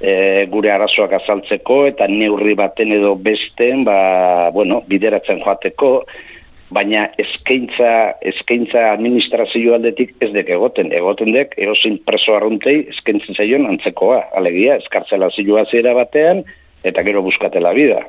e, 0.04 0.46
gure 0.52 0.72
arazoak 0.74 1.16
azaltzeko 1.20 1.80
eta 1.92 2.08
neurri 2.12 2.56
baten 2.60 2.92
edo 2.96 3.16
besten 3.16 3.86
ba, 3.88 4.52
bueno, 4.56 4.82
bideratzen 4.90 5.42
joateko 5.46 5.94
baina 6.74 7.06
eskaintza 7.22 7.92
eskaintza 8.34 8.88
administrazio 8.96 9.76
aldetik 9.78 10.16
ez 10.26 10.32
dek 10.34 10.50
egoten. 10.56 10.92
Egoten 10.96 11.32
dek 11.36 11.54
erosin 11.62 12.00
preso 12.08 12.36
arruntei 12.36 12.80
eskaintzen 12.96 13.38
zaion 13.38 13.70
antzekoa. 13.70 14.24
Alegia 14.40 14.80
eskartzela 14.82 15.30
zilua 15.36 15.68
zera 15.70 15.94
batean 15.98 16.44
eta 16.84 17.06
gero 17.06 17.22
buskatela 17.24 17.76
bida 17.78 18.02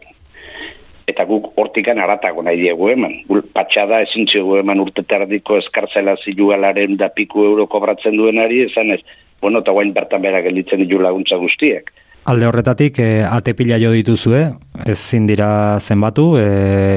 eta 1.11 1.27
guk 1.29 1.53
hortikan 1.61 2.01
aratago 2.01 2.43
nahi 2.43 2.63
diegu 2.63 2.89
eman. 2.93 3.19
Gul, 3.29 3.43
patxada 3.57 4.01
ezin 4.07 4.29
txegu 4.31 4.57
eman 4.61 4.81
urtetardiko 4.85 5.59
eskartzela 5.61 6.17
zilualaren 6.25 6.97
da 7.01 7.11
piku 7.13 7.45
euro 7.45 7.67
kobratzen 7.71 8.17
duenari, 8.17 8.65
esan 8.69 8.95
ez, 8.97 9.03
bueno, 9.43 9.61
eta 9.61 9.75
guain 9.77 9.93
bertan 9.93 10.25
bera 10.25 10.41
gelditzen 10.45 10.81
ditu 10.85 11.03
laguntza 11.03 11.37
guztiek. 11.41 11.93
Alde 12.25 12.47
horretatik, 12.49 12.99
e, 13.05 13.21
ate 13.29 13.53
pila 13.53 13.77
jo 13.77 13.91
dituzue, 13.93 14.47
ezin 14.89 15.27
dira 15.29 15.77
zenbatu, 15.77 16.39
e, 16.41 16.47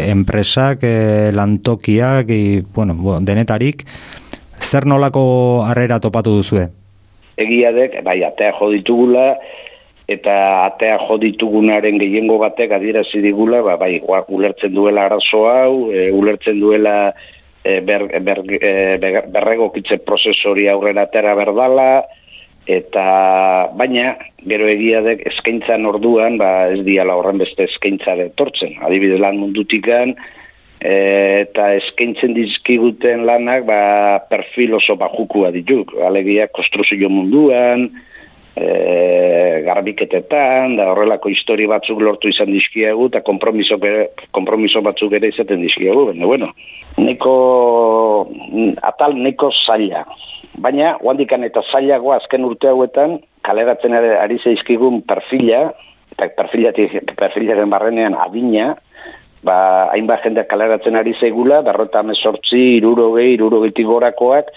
enpresak, 0.08 0.86
e, 0.88 1.34
lantokiak, 1.36 2.32
i, 2.32 2.62
bueno, 2.76 2.96
bo, 2.96 3.17
denetarik, 3.20 3.84
zer 4.63 4.88
nolako 4.88 5.65
harrera 5.67 6.00
topatu 6.00 6.38
duzue? 6.39 6.70
Egia 7.36 7.74
dek, 7.76 8.00
bai, 8.08 8.22
atea 8.24 8.54
jo 8.56 8.72
ditugula, 8.72 9.34
eta 10.08 10.65
atea 10.65 10.98
jo 11.04 11.17
ditugunaren 11.20 12.00
gehiengo 12.00 12.38
batek 12.39 12.72
adierazi 12.78 13.20
digula, 13.22 13.62
ba, 13.62 13.76
bai, 13.80 14.00
ulertzen 14.28 14.74
duela 14.74 15.06
arazo 15.06 15.43
hau, 15.52 15.89
e, 15.91 16.08
ulertzen 16.15 16.62
duela 16.63 17.12
e, 17.63 17.82
ber, 17.82 18.08
ber, 18.24 18.39
e, 18.56 18.72
ber- 19.04 19.28
berregokitze 19.34 20.00
prozesori 20.08 20.70
aurrera 20.72 21.04
atera 21.10 21.36
berdala, 21.36 22.06
eta 22.67 23.04
baina 23.80 24.15
gero 24.48 24.67
egia 24.67 25.00
dek 25.04 25.24
eskaintzan 25.32 25.88
orduan 25.88 26.36
ba 26.39 26.67
ez 26.74 26.82
diala 26.86 27.15
horren 27.15 27.39
beste 27.39 27.63
eskaintza 27.63 28.17
etortzen. 28.28 28.76
Adibidez 28.84 29.22
lan 29.24 29.39
mundutikan 29.39 30.13
e, 30.84 30.91
eta 31.48 31.72
eskaintzen 31.80 32.36
dizkiguten 32.36 33.24
lanak 33.26 33.63
ba 33.67 33.80
perfil 34.30 34.76
oso 34.82 34.98
bajukua 35.00 35.54
dituk 35.56 35.96
alegia 36.04 36.50
konstruzio 36.52 37.10
munduan 37.10 37.88
e, 38.58 39.62
garbiketetan 39.65 40.78
da 40.80 40.89
horrelako 40.91 41.30
histori 41.30 41.67
batzuk 41.70 42.02
lortu 42.02 42.32
izan 42.32 42.52
dizkiegu 42.52 43.10
eta 43.12 43.22
konpromiso, 43.22 43.78
bere- 43.82 44.10
konpromiso 44.32 44.82
batzuk 44.82 45.13
ere 45.13 45.32
izaten 45.34 45.62
dizkiegu 45.62 46.08
baina 46.12 46.26
bueno 46.26 46.52
neko 46.98 47.36
atal 48.82 49.15
neko 49.15 49.52
zaila 49.65 50.06
baina 50.58 50.96
oandikan 51.02 51.43
eta 51.46 51.62
zailagoa 51.72 52.17
azken 52.22 52.46
urte 52.46 52.72
hauetan 52.72 53.20
kaleratzen 53.46 53.93
ari, 53.93 54.39
zaizkigun 54.43 55.04
perfila 55.08 55.70
eta 56.15 56.32
perfilatik, 56.36 56.98
perfilaren 57.15 57.70
barrenean 57.70 58.17
adina 58.17 58.74
ba, 59.46 59.58
hainbat 59.93 60.26
jende 60.26 60.43
kaleratzen 60.50 60.98
ari 61.00 61.13
zaigula, 61.20 61.62
berrota 61.65 62.04
mesortzi, 62.04 62.80
irurogei, 62.80 63.30
irurogeitik 63.36 63.88
gorakoak, 63.88 64.52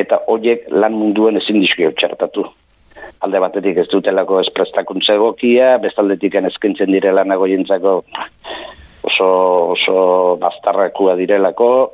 eta 0.00 0.20
hoiek 0.30 0.68
lan 0.72 0.96
munduen 0.96 1.40
ezin 1.40 1.60
dizkio 1.60 1.92
txartatu. 1.98 2.46
Alde 3.20 3.40
batetik 3.42 3.76
ez 3.82 3.88
dutelako 3.92 4.38
esprestakuntza 4.40 5.14
egokia, 5.18 5.74
bestaldetik 5.82 6.38
eskaintzen 6.40 6.92
direla 6.92 7.24
nago 7.24 7.46
jentzako 7.46 8.02
oso, 9.02 9.28
oso 9.76 10.36
bastarrakua 10.40 11.16
direlako, 11.16 11.92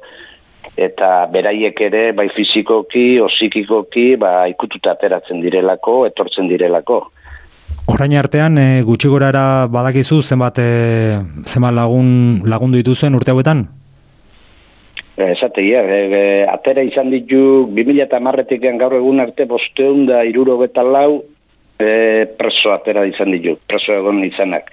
eta 0.76 1.26
beraiek 1.32 1.80
ere, 1.88 2.12
bai 2.12 2.28
fizikoki, 2.34 3.18
o 3.20 3.26
psikikoki, 3.26 4.16
ba, 4.20 4.46
ikututa 4.52 4.94
ateratzen 4.94 5.40
direlako, 5.42 6.04
etortzen 6.06 6.48
direlako. 6.48 7.00
Orain 7.86 8.16
artean, 8.18 8.58
e, 8.58 8.82
gutxi 8.86 9.08
gorara 9.08 9.66
badakizu 9.70 10.20
zenbat, 10.22 10.58
e, 10.58 11.18
zenbat 11.46 11.74
lagun, 11.74 12.08
lagundu 12.46 12.82
dituzuen 12.82 13.14
urte 13.14 13.30
hauetan? 13.30 13.66
Esategia, 15.16 15.80
e, 15.80 16.00
e, 16.12 16.24
atera 16.44 16.82
izan 16.84 17.08
ditu 17.08 17.70
2000 17.72 18.02
eta 18.04 18.20
marretik 18.20 18.66
gaur 18.76 18.98
egun 18.98 19.20
arte 19.20 19.46
bosteun 19.48 20.04
da 20.06 20.22
iruro 20.28 20.58
lau 20.84 21.22
e, 21.80 22.26
preso 22.36 22.72
atera 22.72 23.06
izan 23.06 23.32
ditu, 23.32 23.56
preso 23.66 23.92
egon 23.92 24.22
izanak. 24.24 24.68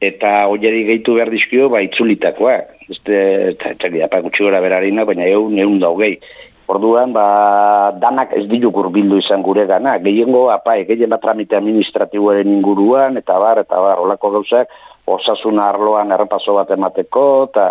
Eta 0.00 0.46
hoieri 0.50 0.84
gehitu 0.84 1.14
behar 1.14 1.30
dizkio, 1.30 1.68
ba, 1.70 1.80
itzulitakoak. 1.80 2.74
Este, 2.90 3.54
eta, 3.54 3.70
eta, 3.70 3.88
eta, 3.88 4.20
gutxi 4.20 4.44
gora 4.44 4.60
berarina, 4.60 5.04
baina 5.04 5.24
egun, 5.24 5.58
egun 5.58 5.78
da 5.80 5.88
hogei. 5.88 6.18
Orduan, 6.66 7.12
ba, 7.14 7.92
danak 8.02 8.34
ez 8.34 8.44
ditu 8.50 8.72
gurbildu 8.74 9.20
izan 9.22 9.42
gure 9.46 9.64
gana. 9.70 9.96
Gehiengo, 10.02 10.48
apai, 10.50 10.82
gehien 10.84 11.14
bat 11.14 11.22
tramite 11.22 11.56
administratiboaren 11.56 12.50
inguruan, 12.58 13.16
eta 13.22 13.38
bar, 13.38 13.62
eta 13.62 13.80
bar, 13.80 14.02
olako 14.02 14.34
gauzak, 14.40 14.74
osasun 15.06 15.62
arloan 15.62 16.10
errepaso 16.10 16.58
bat 16.58 16.70
emateko, 16.74 17.26
eta, 17.50 17.70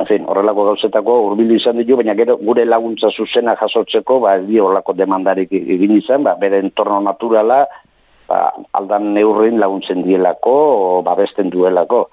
en 0.00 0.06
fin, 0.08 0.24
horrelako 0.26 0.64
gauzetako 0.70 1.18
hurbildu 1.26 1.58
izan 1.58 1.76
ditu, 1.76 1.96
baina 2.00 2.14
gero 2.16 2.38
gure 2.40 2.64
laguntza 2.64 3.10
zuzena 3.12 3.52
jasotzeko, 3.60 4.20
ba, 4.24 4.38
ez 4.40 4.46
di 4.48 4.56
horrelako 4.58 4.94
demandarik 4.96 5.52
egin 5.52 5.92
izan, 5.98 6.24
ba, 6.24 6.34
bere 6.40 6.58
entorno 6.64 7.00
naturala, 7.04 7.66
ba, 8.28 8.38
aldan 8.78 9.12
neurrin 9.14 9.60
laguntzen 9.60 10.02
dielako, 10.06 10.56
o 10.96 11.02
babesten 11.04 11.50
duelako. 11.52 12.06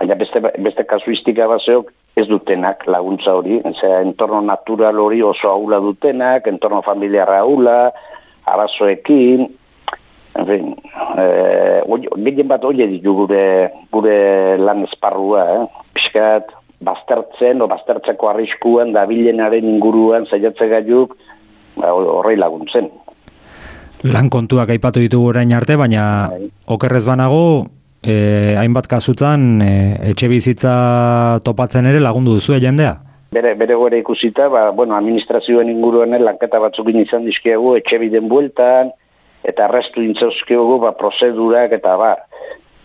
Baina 0.00 0.16
beste, 0.18 0.40
beste 0.58 0.84
kasuistika 0.88 1.46
baseok 1.46 1.92
ez 2.18 2.26
dutenak 2.26 2.82
laguntza 2.90 3.36
hori, 3.38 3.60
Zera, 3.78 4.00
entorno 4.02 4.40
natural 4.42 4.98
hori 4.98 5.22
oso 5.22 5.52
aula 5.52 5.78
dutenak, 5.78 6.46
entorno 6.50 6.82
familiarra 6.82 7.38
aula, 7.44 7.92
arazoekin, 8.50 9.46
en 10.40 10.46
fin, 10.46 10.72
eh, 11.18 11.82
oi- 11.86 12.08
gehien 12.24 12.48
bat 12.48 12.64
hori 12.64 12.86
ditu 12.90 13.14
gure, 13.22 13.44
gure 13.92 14.56
lan 14.58 14.84
esparrua, 14.88 15.44
eh? 15.54 15.66
Piskat, 15.94 16.50
baztertzen 16.80 17.60
o 17.62 17.68
baztertzeko 17.68 18.30
arriskuan 18.30 18.94
dabilenaren 18.96 19.66
inguruan 19.68 20.26
zaiatze 20.26 20.68
gaiuk 20.68 21.16
ba, 21.76 21.92
horrei 21.92 22.36
laguntzen. 22.40 22.88
Lan 24.04 24.30
kontuak 24.32 24.72
aipatu 24.72 25.02
ditugu 25.02 25.34
orain 25.34 25.52
arte, 25.52 25.76
baina 25.76 26.30
Bai. 26.32 26.48
okerrez 26.72 27.04
banago, 27.04 27.66
e, 28.00 28.56
hainbat 28.56 28.88
kasutan 28.88 29.60
e, 29.60 29.72
etxe 30.14 30.30
bizitza 30.32 30.74
topatzen 31.44 31.90
ere 31.90 32.00
lagundu 32.00 32.38
duzu 32.38 32.56
jendea? 32.56 32.96
bere, 33.30 33.54
bere 33.54 33.74
gore 33.74 33.98
ikusita, 33.98 34.48
ba, 34.50 34.70
bueno, 34.74 34.96
administrazioen 34.96 35.70
inguruan 35.70 36.16
lanketa 36.18 36.58
batzuk 36.62 36.88
izan 36.90 37.24
dizkiagu 37.24 37.76
etxe 37.78 37.98
biden 38.02 38.28
bueltan, 38.28 38.90
eta 39.46 39.68
restu 39.70 40.02
intzauzkiogu 40.02 40.80
ba, 40.82 40.92
prozedurak 40.98 41.72
eta 41.78 41.96
ba, 41.96 42.16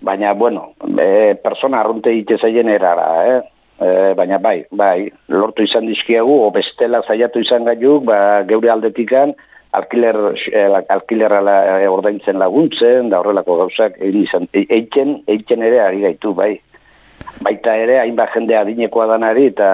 baina, 0.06 0.34
bueno, 0.34 0.74
e, 1.02 1.36
persona 1.42 1.82
arrunte 1.82 2.14
ite 2.14 2.38
zaien 2.38 2.70
erara, 2.70 3.10
eh? 3.26 3.42
E, 3.76 4.14
baina 4.16 4.38
bai, 4.40 4.62
bai, 4.72 5.10
lortu 5.28 5.66
izan 5.66 5.90
dizkiagu, 5.90 6.38
o 6.46 6.52
bestela 6.56 7.02
zaiatu 7.04 7.42
izan 7.44 7.68
gaiuk, 7.68 8.06
ba, 8.08 8.20
geure 8.48 8.72
aldetikan, 8.72 9.34
alkiler, 9.76 10.16
eh, 10.52 10.70
alkilerra 10.90 11.42
la, 11.44 11.58
eh, 11.82 11.90
ordaintzen 11.92 12.40
laguntzen, 12.40 13.10
da 13.12 13.20
horrelako 13.20 13.58
gauzak, 13.64 14.00
egin 14.00 14.24
izan, 14.24 14.48
e, 14.54 14.64
eitzen, 14.78 15.18
eitzen 15.28 15.64
ere 15.68 15.82
ari 15.84 16.02
gaitu, 16.08 16.34
bai. 16.34 16.54
Baita 17.44 17.76
ere, 17.76 18.00
hainbat 18.00 18.32
jende 18.32 18.56
adinekoa 18.56 19.10
danari, 19.12 19.50
eta 19.52 19.68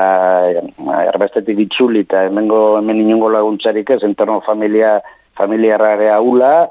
erbestetik 1.12 1.60
itzuli, 1.68 2.02
eta 2.08 2.26
hemengo, 2.26 2.80
hemen 2.80 3.04
inongo 3.04 3.30
laguntzarik 3.30 3.92
ez, 3.94 4.02
entorno 4.08 4.40
familia, 4.48 4.96
familiarrare 5.38 6.10
aula, 6.10 6.70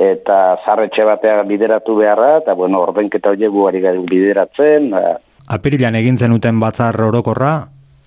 eta 0.00 0.38
zarretxe 0.64 1.04
batea 1.04 1.42
bideratu 1.44 1.98
beharra, 1.98 2.38
eta 2.40 2.54
bueno, 2.56 2.80
ordainketa 2.88 3.34
horiek 3.34 3.52
guari 3.52 3.82
bideratzen. 4.08 4.94
Ba, 4.94 5.18
Apirilan 5.50 5.96
egin 5.98 6.18
zenuten 6.18 6.60
batzar 6.62 6.94
orokorra, 7.02 7.54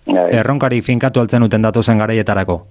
bai. 0.08 0.30
erronkari 0.32 0.80
finkatu 0.82 1.20
altzen 1.20 1.44
uten 1.44 1.66
datozen 1.66 2.00
garaietarako. 2.00 2.62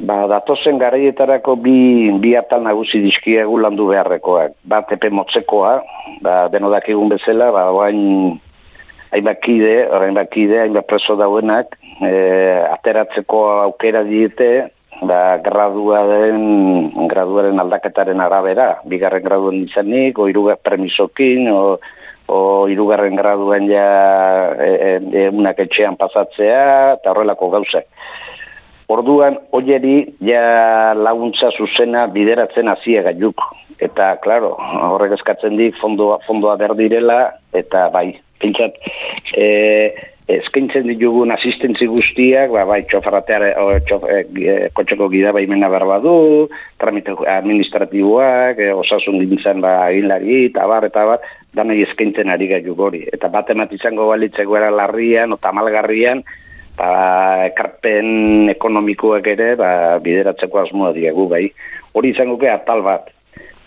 Ba, 0.00 0.24
datozen 0.28 0.78
garaietarako 0.80 1.54
bi, 1.60 1.76
bi 2.20 2.34
atal 2.36 2.64
nagusi 2.64 3.00
dizkiegu 3.04 3.58
landu 3.60 3.90
beharrekoak. 3.92 4.56
Bat 4.68 4.92
epe 4.96 5.10
motzekoa, 5.12 5.74
ba, 6.24 6.36
deno 6.52 6.70
dakigun 6.72 7.12
bezala, 7.12 7.50
ba, 7.52 7.66
bain 7.76 8.36
hainbat 9.12 9.40
kide, 9.44 9.74
orain 9.92 10.16
kide, 10.32 10.60
hainbat 10.62 10.88
preso 10.88 11.16
dauenak, 11.20 11.76
e, 12.00 12.12
ateratzeko 12.70 13.40
aukera 13.66 14.04
diete, 14.08 14.70
ba, 15.00 15.38
graduaren, 15.44 17.08
graduaren 17.08 17.60
aldaketaren 17.60 18.20
arabera, 18.20 18.70
bigarren 18.84 19.24
graduen 19.24 19.64
izanik, 19.64 20.18
o 20.18 20.28
irugar 20.28 20.60
premisokin, 20.64 21.48
o, 21.52 21.78
o 22.30 22.68
irugarren 22.70 23.18
graduen 23.18 23.66
ja 23.70 23.86
e, 24.54 24.98
e, 25.00 25.28
unak 25.34 25.58
etxean 25.66 25.98
pasatzea, 26.00 26.98
eta 26.98 27.12
horrelako 27.12 27.50
gauzak. 27.56 27.88
Orduan, 28.90 29.36
oieri 29.54 30.16
ja 30.26 30.94
laguntza 30.98 31.52
zuzena 31.54 32.08
bideratzen 32.10 32.70
hasia 32.72 33.04
gaiuk. 33.06 33.44
Eta, 33.80 34.16
klaro, 34.24 34.56
horrek 34.90 35.14
eskatzen 35.16 35.54
dik 35.56 35.78
fondoa, 35.80 36.18
fondoa 36.26 36.56
berdirela, 36.60 37.20
eta 37.56 37.86
bai, 37.94 38.10
pentsat, 38.42 38.76
e, 39.38 39.46
eskaintzen 40.30 40.86
ditugun 40.90 41.32
asistentzi 41.34 41.88
guztiak, 41.90 42.50
ba, 42.54 42.64
bai, 42.68 42.82
txofarrateare, 42.90 43.52
o, 43.62 43.70
txof, 43.86 44.04
e, 44.10 44.20
e, 44.42 44.56
kotxeko 44.76 45.08
gida 45.12 45.32
baimena 45.36 45.70
berba 45.72 46.00
du, 46.04 46.14
tramite 46.82 47.14
administratiboak, 47.30 48.60
e, 48.60 48.70
osasun 48.82 49.20
gintzen 49.22 49.62
ba, 49.64 49.78
aginlari, 49.86 50.44
eta 50.50 50.66
bar, 50.70 50.86
eta 50.90 51.06
bar, 51.12 51.30
danei 51.56 51.80
eskaintzen 51.82 52.30
ari 52.30 52.48
gaiuk 52.50 52.78
hori. 52.78 53.02
Eta 53.12 53.28
bat 53.32 53.50
emat 53.50 53.72
izango 53.74 54.08
balitzeko 54.10 54.56
era 54.58 54.70
larrian, 54.70 55.32
o 55.34 55.38
tamalgarrian, 55.42 56.22
ba, 56.78 56.90
ekarpen 57.50 58.50
ekonomikoak 58.54 59.26
ere 59.34 59.54
ba, 59.58 59.70
bideratzeko 60.02 60.64
asmoa 60.64 60.92
diegu, 60.96 61.28
bai. 61.30 61.48
Hori 61.94 62.14
izango 62.14 62.38
ke 62.40 62.50
atal 62.52 62.84
bat. 62.86 63.10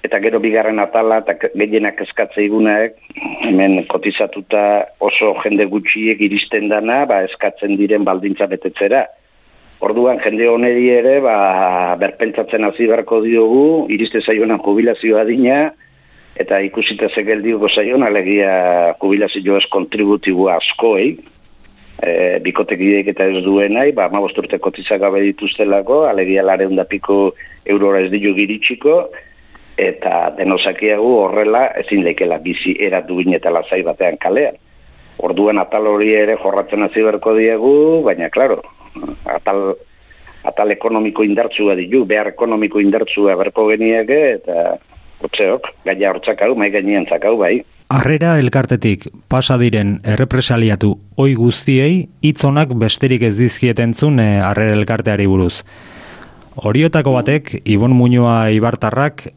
Eta 0.03 0.19
gero 0.19 0.41
bigarren 0.43 0.81
atala 0.83 1.21
eta 1.21 1.37
gehienak 1.55 2.01
eskatze 2.03 2.43
igunak, 2.43 2.97
hemen 3.47 3.85
kotizatuta 3.87 4.63
oso 4.99 5.31
jende 5.43 5.67
gutxiek 5.71 6.19
iristen 6.27 6.67
dana, 6.71 7.05
ba, 7.07 7.21
eskatzen 7.29 7.77
diren 7.79 8.03
baldintza 8.07 8.49
betetzera. 8.51 9.05
Orduan 9.83 10.19
jende 10.23 10.47
honeri 10.47 10.89
ere, 10.91 11.17
ba, 11.23 11.37
berpentsatzen 11.99 12.67
hasi 12.67 12.87
beharko 12.87 13.21
diogu, 13.23 13.63
iriste 13.91 14.19
zaionan 14.23 14.59
jubilazioa 14.63 15.23
dina, 15.27 15.71
eta 16.39 16.59
ikusita 16.65 17.09
zegeldiuko 17.13 17.69
zaion, 17.69 18.03
alegia 18.03 18.95
jubilazio 19.01 19.57
ez 19.57 19.67
kontributibua 19.69 20.57
askoei, 20.57 21.11
e, 22.01 22.39
bikotekideek 22.45 23.11
eta 23.13 23.27
ez 23.29 23.43
duen 23.45 23.75
nahi, 23.77 23.93
ba, 23.93 24.09
ma 24.09 24.21
urte 24.23 24.59
kotizak 24.59 25.01
gabe 25.01 25.21
dituztelako, 25.27 26.03
alegia 26.09 26.43
lareun 26.45 26.75
da 26.75 26.85
piko 26.89 27.35
eurora 27.65 28.01
ez 28.01 28.11
ditu 28.11 28.33
giritxiko, 28.37 28.97
eta 29.77 30.33
denosakiagu 30.37 31.15
horrela 31.23 31.67
ezin 31.81 32.03
lekela 32.05 32.37
bizi 32.37 32.75
eratu 32.79 33.21
eta 33.33 33.49
lazai 33.49 33.81
batean 33.83 34.17
kalean. 34.17 34.55
Orduan 35.17 35.57
atal 35.59 35.87
hori 35.87 36.13
ere 36.13 36.37
jorratzen 36.37 36.83
hasi 36.83 37.01
berko 37.01 37.35
diegu, 37.37 38.01
baina 38.03 38.29
klaro, 38.29 38.61
atal, 39.25 39.75
atal 40.43 40.71
ekonomiko 40.71 41.23
indartzua 41.23 41.75
ditu, 41.75 42.05
behar 42.05 42.27
ekonomiko 42.27 42.79
indartzua 42.79 43.35
berko 43.35 43.67
geniake, 43.69 44.19
eta 44.41 44.77
otzeok, 45.23 45.69
gaia 45.85 46.11
hortzak 46.11 46.41
hau, 46.45 46.53
mai 46.55 46.69
gainean 46.73 47.07
zakau 47.09 47.37
bai. 47.39 47.63
Arrera 47.93 48.37
elkartetik 48.41 49.05
pasa 49.29 49.57
diren 49.61 49.99
errepresaliatu 50.07 50.95
oi 51.19 51.33
guztiei 51.37 52.07
hitzonak 52.25 52.71
besterik 52.79 53.21
ez 53.27 53.35
dizkietentzun 53.37 54.19
e, 54.23 54.27
arrera 54.41 54.73
elkarteari 54.79 55.27
buruz. 55.29 55.61
Horiotako 56.55 57.13
batek 57.17 57.53
Ibon 57.65 57.93
Muñoa 57.97 58.49
Ibartarrak 58.53 59.27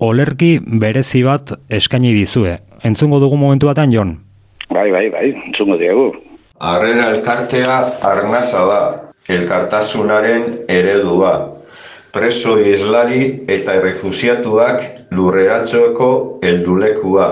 olerki 0.00 0.58
berezi 0.60 1.22
bat 1.24 1.54
eskaini 1.70 2.12
dizue. 2.16 2.58
Entzungo 2.84 3.20
dugu 3.20 3.36
momentu 3.40 3.70
batean, 3.70 3.92
Jon? 3.92 4.14
Bai, 4.68 4.90
bai, 4.90 5.08
bai, 5.10 5.26
entzungo 5.46 5.78
diegu. 5.80 6.10
Arrera 6.60 7.10
elkartea 7.14 7.78
arnaza 8.04 8.64
da, 8.68 8.80
elkartasunaren 9.28 10.46
eredua. 10.68 11.34
Preso 12.16 12.54
islari 12.56 13.26
eta 13.52 13.74
errefusiatuak 13.76 15.10
lurreratxoeko 15.12 16.06
heldulekua. 16.48 17.26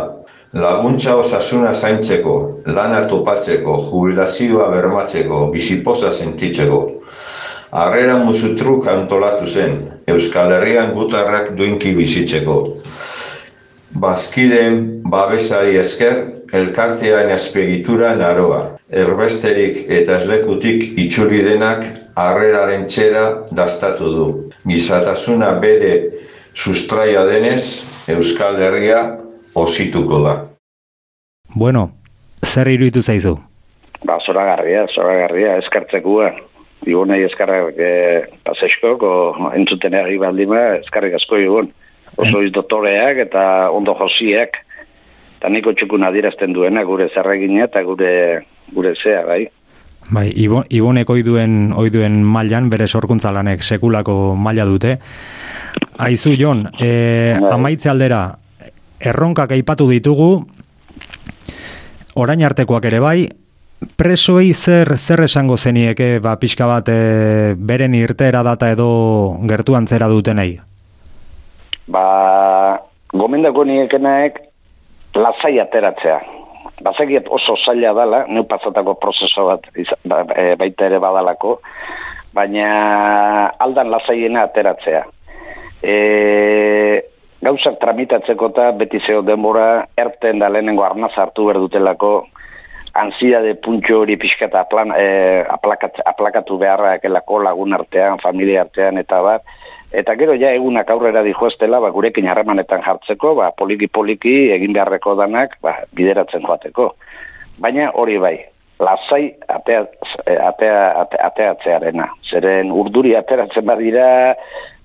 Laguntza 0.60 1.14
osasuna 1.16 1.70
zaintzeko, 1.72 2.34
lana 2.66 2.98
topatzeko, 3.08 3.78
jubilazioa 3.86 4.66
bermatzeko, 4.74 5.40
bizipoza 5.54 6.12
sentitzeko. 6.12 6.82
Arrera 7.72 8.18
musutruk 8.26 8.84
antolatu 8.92 9.48
zen, 9.48 9.80
Euskal 10.04 10.52
Herrian 10.58 10.92
gutarrak 10.92 11.54
duinki 11.56 11.96
bizitzeko. 11.96 12.60
Bazkideen 14.04 14.80
babesari 15.08 15.80
esker, 15.80 16.26
elkartean 16.52 17.32
azpegitura 17.32 18.12
naroa. 18.20 18.73
Erbesterik 18.92 19.86
eta 19.88 20.18
eslekutik 20.20 20.98
itxuri 21.00 21.40
denak 21.46 21.86
arreraren 22.20 22.84
txera 22.86 23.46
dastatu 23.50 24.10
du. 24.12 24.26
Gizatasuna 24.68 25.54
bere 25.60 25.94
sustraia 26.54 27.24
denez, 27.24 28.04
Euskal 28.12 28.60
Herria 28.60 29.00
osituko 29.54 30.20
da. 30.26 30.34
Bueno, 31.54 31.90
zer 32.44 32.68
iruditu 32.68 33.02
zaizu? 33.02 33.38
Ba, 34.04 34.18
zoragarria, 34.20 34.86
zoragarria, 34.92 35.56
eskartzekua. 35.62 36.32
Ibonei 36.84 37.22
eskarrak 37.24 37.78
e, 37.80 37.92
paseskok, 38.44 39.02
o 39.02 39.50
entzuten 39.56 39.94
egi 39.96 40.18
baldima, 40.20 40.60
eskarrik 40.82 41.16
asko 41.16 41.40
ibon. 41.40 41.70
Oso 42.20 42.42
iz 42.44 42.52
dotoreak 42.52 43.22
eta 43.24 43.70
ondo 43.72 43.94
josiak. 43.98 44.60
Eta 45.38 45.48
niko 45.50 45.72
txukun 45.72 46.04
adirazten 46.04 46.52
duena 46.52 46.84
gure 46.84 47.08
zerregina 47.14 47.64
eta 47.64 47.82
gure, 47.82 48.44
gure 48.72 48.94
zea, 49.02 49.24
bai. 49.26 49.44
Bai, 50.12 50.28
Ibon, 50.36 50.66
Ibonek 50.68 51.10
oiduen, 51.10 51.72
oiduen 51.76 52.20
mailan, 52.24 52.68
bere 52.70 52.86
sorkuntza 52.86 53.32
lanek 53.32 53.62
sekulako 53.64 54.34
maila 54.36 54.66
dute. 54.68 54.98
Aizu, 55.98 56.34
Jon, 56.36 56.66
e, 56.80 57.36
amaitze 57.50 57.88
aldera, 57.88 58.26
erronkak 59.00 59.54
aipatu 59.56 59.88
ditugu, 59.88 60.28
orain 62.20 62.44
artekoak 62.44 62.84
ere 62.90 63.00
bai, 63.00 63.18
presoei 63.96 64.52
zer 64.52 64.96
zer 64.96 65.24
esango 65.24 65.56
zenieke 65.56 66.18
ba 66.24 66.36
pixka 66.40 66.66
bat 66.68 66.88
e, 66.88 67.54
beren 67.56 67.94
irtera 67.94 68.42
data 68.46 68.70
edo 68.72 68.88
gertuan 69.48 69.88
zera 69.88 70.08
dutenei? 70.08 70.58
Ba, 71.88 72.04
gomendako 73.12 73.64
niekenaek 73.68 74.40
lasai 75.14 75.58
ateratzea. 75.60 76.20
Bazekiet 76.82 77.28
oso 77.30 77.54
zaila 77.64 77.92
dala, 77.94 78.24
neu 78.26 78.44
pasatako 78.50 78.96
prozeso 78.98 79.46
bat 79.46 79.68
ba, 80.04 80.24
e, 80.34 80.54
baita 80.58 80.88
ere 80.88 80.98
badalako, 80.98 81.60
baina 82.34 82.68
aldan 83.62 83.92
lasaiena 83.94 84.42
ateratzea. 84.48 85.04
E, 85.84 85.94
gauzak 87.44 87.78
tramitatzeko 87.80 88.50
eta 88.52 88.70
beti 88.80 89.00
zeo 89.06 89.22
denbora 89.22 89.86
erten 90.00 90.40
da 90.42 90.48
lehenengo 90.48 90.84
arnaz 90.84 91.12
hartu 91.20 91.46
berdutelako 91.50 92.14
ansiade 92.94 93.54
puntxo 93.62 94.00
hori 94.02 94.16
pixka 94.16 94.46
eta 94.48 94.62
aplan, 94.64 94.94
e, 94.94 95.06
aplakat, 95.50 95.98
aplakatu 96.06 96.58
beharra 96.58 96.94
ekelako 96.98 97.40
lagun 97.42 97.74
artean, 97.74 98.20
familia 98.22 98.62
artean 98.64 98.98
eta 99.02 99.20
bat. 99.22 99.42
Eta 99.94 100.16
gero 100.18 100.34
ja 100.34 100.50
egunak 100.50 100.88
aurrera 100.90 101.22
dijoestela, 101.22 101.78
ba, 101.78 101.92
gurekin 101.94 102.26
harremanetan 102.26 102.82
jartzeko, 102.82 103.34
ba, 103.38 103.52
poliki-poliki 103.54 104.50
egin 104.56 104.74
beharreko 104.74 105.14
danak 105.20 105.54
ba, 105.62 105.76
bideratzen 105.94 106.42
joateko. 106.42 106.88
Baina 107.62 107.92
hori 107.94 108.18
bai, 108.18 108.34
lasai 108.82 109.28
atea, 109.48 109.84
atea, 110.26 110.78
atea, 111.04 111.26
ateatzearena. 111.28 112.08
Zeren 112.26 112.72
urduri 112.74 113.14
ateratzen 113.14 113.66
badira, 113.68 114.08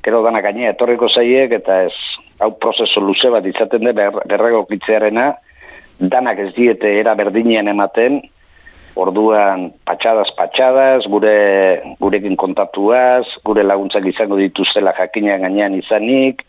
gero 0.05 0.21
dana 0.23 0.43
gainea 0.45 0.75
etorriko 0.75 1.09
zaiek, 1.09 1.57
eta 1.57 1.83
ez, 1.87 1.95
hau 2.39 2.53
prozeso 2.61 3.01
luze 3.01 3.31
bat 3.33 3.45
izaten 3.49 3.89
ber, 3.89 4.21
berregokitzearena, 4.29 5.31
danak 5.99 6.39
ez 6.45 6.51
diete 6.55 6.99
era 6.99 7.15
berdinean 7.17 7.67
ematen, 7.67 8.21
orduan 8.99 9.69
patxadas 9.87 10.31
patxadas, 10.37 11.07
gure 11.07 11.35
gurekin 11.99 12.35
kontatuaz, 12.39 13.25
gure 13.45 13.63
laguntzak 13.63 14.05
izango 14.11 14.37
dituztela 14.39 14.93
jakinean 14.97 15.45
gainean 15.47 15.77
izanik, 15.79 16.43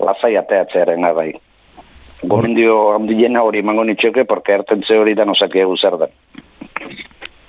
lasai 0.00 0.36
ateatzearena 0.40 1.12
bai. 1.16 1.30
Gomendio 2.22 2.92
handiena 2.94 3.42
hori 3.46 3.62
emango 3.64 3.84
nitxoke, 3.88 4.26
porque 4.28 4.52
ertentze 4.58 4.98
hori 5.00 5.14
da 5.16 5.24
nosaki 5.24 5.62
egu 5.62 5.76
zer 5.76 5.96
da. 6.00 6.10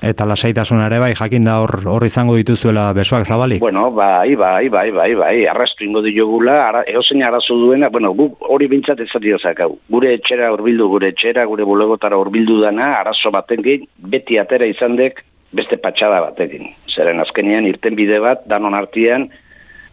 Eta 0.01 0.25
lasaitasuna 0.25 0.87
ere 0.89 0.97
bai, 0.97 1.11
jakin 1.13 1.43
da 1.45 1.59
hor, 1.61 1.75
hor 1.85 2.03
izango 2.07 2.33
dituzuela 2.33 2.87
besoak 2.97 3.27
zabalik? 3.29 3.59
Bueno, 3.61 3.91
bai, 3.93 4.33
bai, 4.35 4.67
bai, 4.73 4.87
bai, 4.91 5.11
bai, 5.13 5.35
arrastu 5.45 5.85
ingo 5.85 6.01
diogula, 6.01 6.55
ara, 6.69 6.81
eozein 6.89 7.21
arazo 7.21 7.53
duena, 7.59 7.91
bueno, 7.93 8.09
gu 8.17 8.25
hori 8.49 8.65
bintzat 8.67 8.99
ez 8.99 9.09
zakau. 9.13 9.77
Gure 9.89 10.15
etxera 10.15 10.51
urbildu, 10.53 10.87
gure 10.89 11.09
etxera, 11.13 11.45
gure 11.45 11.63
bulegotara 11.63 12.17
urbildu 12.17 12.61
dana, 12.61 12.95
arazo 12.99 13.29
batekin, 13.29 13.85
beti 13.99 14.39
atera 14.39 14.65
izan 14.65 14.95
dek, 14.95 15.21
beste 15.53 15.77
patxada 15.77 16.21
batekin. 16.21 16.73
Zeren 16.89 17.19
azkenean, 17.19 17.67
irten 17.69 17.95
bide 17.95 18.19
bat, 18.19 18.41
danon 18.47 18.73
artian, 18.73 19.27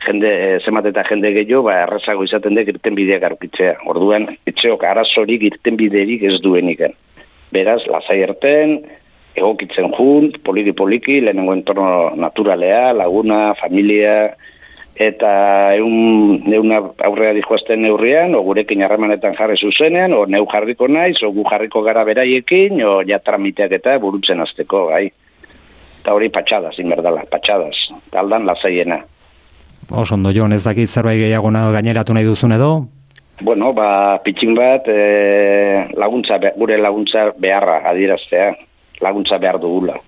jende, 0.07 0.31
e, 0.31 0.61
zemat 0.64 0.87
eta 0.88 1.05
jende 1.05 1.35
gehiago, 1.37 1.66
ba, 1.68 1.83
errezago 1.83 2.24
izaten 2.24 2.57
dek 2.57 2.70
irten 2.72 2.96
bideak 2.96 3.27
arukitzea. 3.29 3.74
Orduan, 3.92 4.24
etxeok 4.48 4.88
arazorik 4.88 5.44
irten 5.51 5.77
biderik 5.77 6.24
ez 6.31 6.38
dueniken. 6.40 6.96
Beraz, 7.53 7.83
lasai 7.92 8.22
erten, 8.24 8.79
egokitzen 9.38 9.90
jun, 9.96 10.33
poliki-poliki, 10.44 11.20
lehenengo 11.24 11.55
entorno 11.57 11.88
naturalea, 12.16 12.92
laguna, 12.92 13.55
familia, 13.59 14.35
eta 14.98 15.31
egun 15.79 16.42
neuna 16.51 16.81
aurrea 17.07 17.31
dijoazten 17.37 17.85
neurrian, 17.85 18.35
o 18.35 18.42
gurekin 18.42 18.83
harremanetan 18.83 19.37
jarri 19.38 19.57
zuzenean, 19.62 20.12
o 20.12 20.24
neu 20.27 20.46
jarriko 20.51 20.88
naiz, 20.90 21.22
o 21.22 21.31
gu 21.33 21.46
jarriko 21.48 21.83
gara 21.87 22.05
beraiekin, 22.05 22.83
o 22.83 22.98
ja 23.07 23.20
tramiteak 23.22 23.79
eta 23.79 23.98
burutzen 24.03 24.42
azteko, 24.42 24.88
bai. 24.90 25.07
Eta 26.03 26.14
hori 26.14 26.31
patxadas, 26.35 26.74
inberdala, 26.83 27.24
patxadas, 27.31 27.88
taldan 28.11 28.46
lasaiena. 28.46 29.03
Oso 29.88 30.18
ondo, 30.18 30.35
Jon, 30.35 30.53
ez 30.53 30.64
dakit 30.66 30.90
zerbait 30.90 31.18
gehiago 31.20 31.51
gaineratu 31.51 32.14
nahi 32.14 32.27
duzun 32.27 32.53
edo? 32.53 32.88
Bueno, 33.40 33.72
ba, 33.72 34.18
pitxin 34.24 34.55
bat, 34.55 34.88
e, 34.88 35.94
laguntza, 35.94 36.40
gure 36.57 36.77
laguntza 36.77 37.31
beharra 37.38 37.83
adieraztea 37.87 38.57
laguntza 39.00 39.38
behar 39.38 39.61
dugula. 39.61 39.98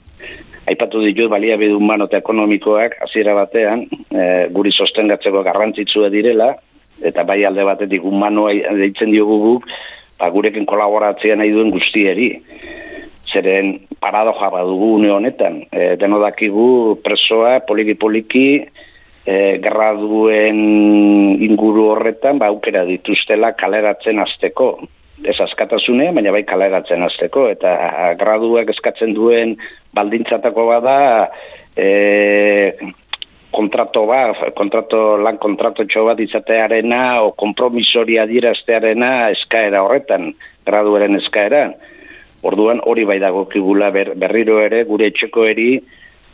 Aipatu 0.71 1.01
ditut 1.03 1.31
baliabide 1.33 1.75
humano 1.75 2.07
eta 2.07 2.21
ekonomikoak 2.21 2.99
hasiera 3.07 3.35
batean 3.35 3.87
e, 3.91 4.49
guri 4.55 4.71
sostengatzeko 4.71 5.43
garrantzitsua 5.47 6.11
direla 6.13 6.53
eta 7.03 7.25
bai 7.25 7.41
alde 7.49 7.65
batetik 7.65 8.05
humanoa 8.05 8.53
deitzen 8.77 9.11
diogu 9.15 9.39
guk 9.47 9.71
ba, 10.21 10.29
gurekin 10.31 10.69
kolaboratzea 10.69 11.39
nahi 11.41 11.55
duen 11.55 11.73
guztieri. 11.73 12.35
Zeren 13.31 13.87
paradoja 14.03 14.51
badugu 14.53 14.95
une 14.99 15.11
honetan. 15.15 15.63
E, 15.73 15.95
deno 15.97 16.21
dakigu 16.23 17.01
presoa 17.05 17.61
poliki-poliki 17.67 18.47
e, 18.61 19.35
gerra 19.65 19.95
duen 19.99 20.61
inguru 21.41 21.89
horretan 21.95 22.39
ba, 22.39 22.53
aukera 22.53 22.85
dituztela 22.89 23.55
kaleratzen 23.59 24.21
azteko 24.23 24.75
ez 25.25 25.37
askatasune, 25.41 26.11
baina 26.17 26.33
bai 26.33 26.45
kaleratzen 26.49 27.03
azteko, 27.05 27.49
eta 27.53 27.75
graduak 28.21 28.71
eskatzen 28.73 29.15
duen 29.17 29.57
baldintzatako 29.97 30.67
bada 30.71 30.97
e, 31.77 32.73
kontrato 33.51 34.07
bat, 34.07 34.39
kontrato, 34.57 35.19
lan 35.19 35.39
kontrato 35.43 35.85
bat 36.07 36.21
izatearena 36.23 37.23
o 37.23 37.33
kompromisori 37.33 38.19
adieraztearena 38.23 39.31
eskaera 39.35 39.83
horretan, 39.83 40.33
graduaren 40.67 41.19
eskaera. 41.19 41.71
Orduan 42.47 42.81
hori 42.89 43.05
bai 43.05 43.19
dago 43.21 43.45
kigula 43.51 43.91
ber, 43.93 44.15
berriro 44.17 44.61
ere 44.65 44.85
gure 44.89 45.11
etxeko 45.11 45.45
eri 45.45 45.75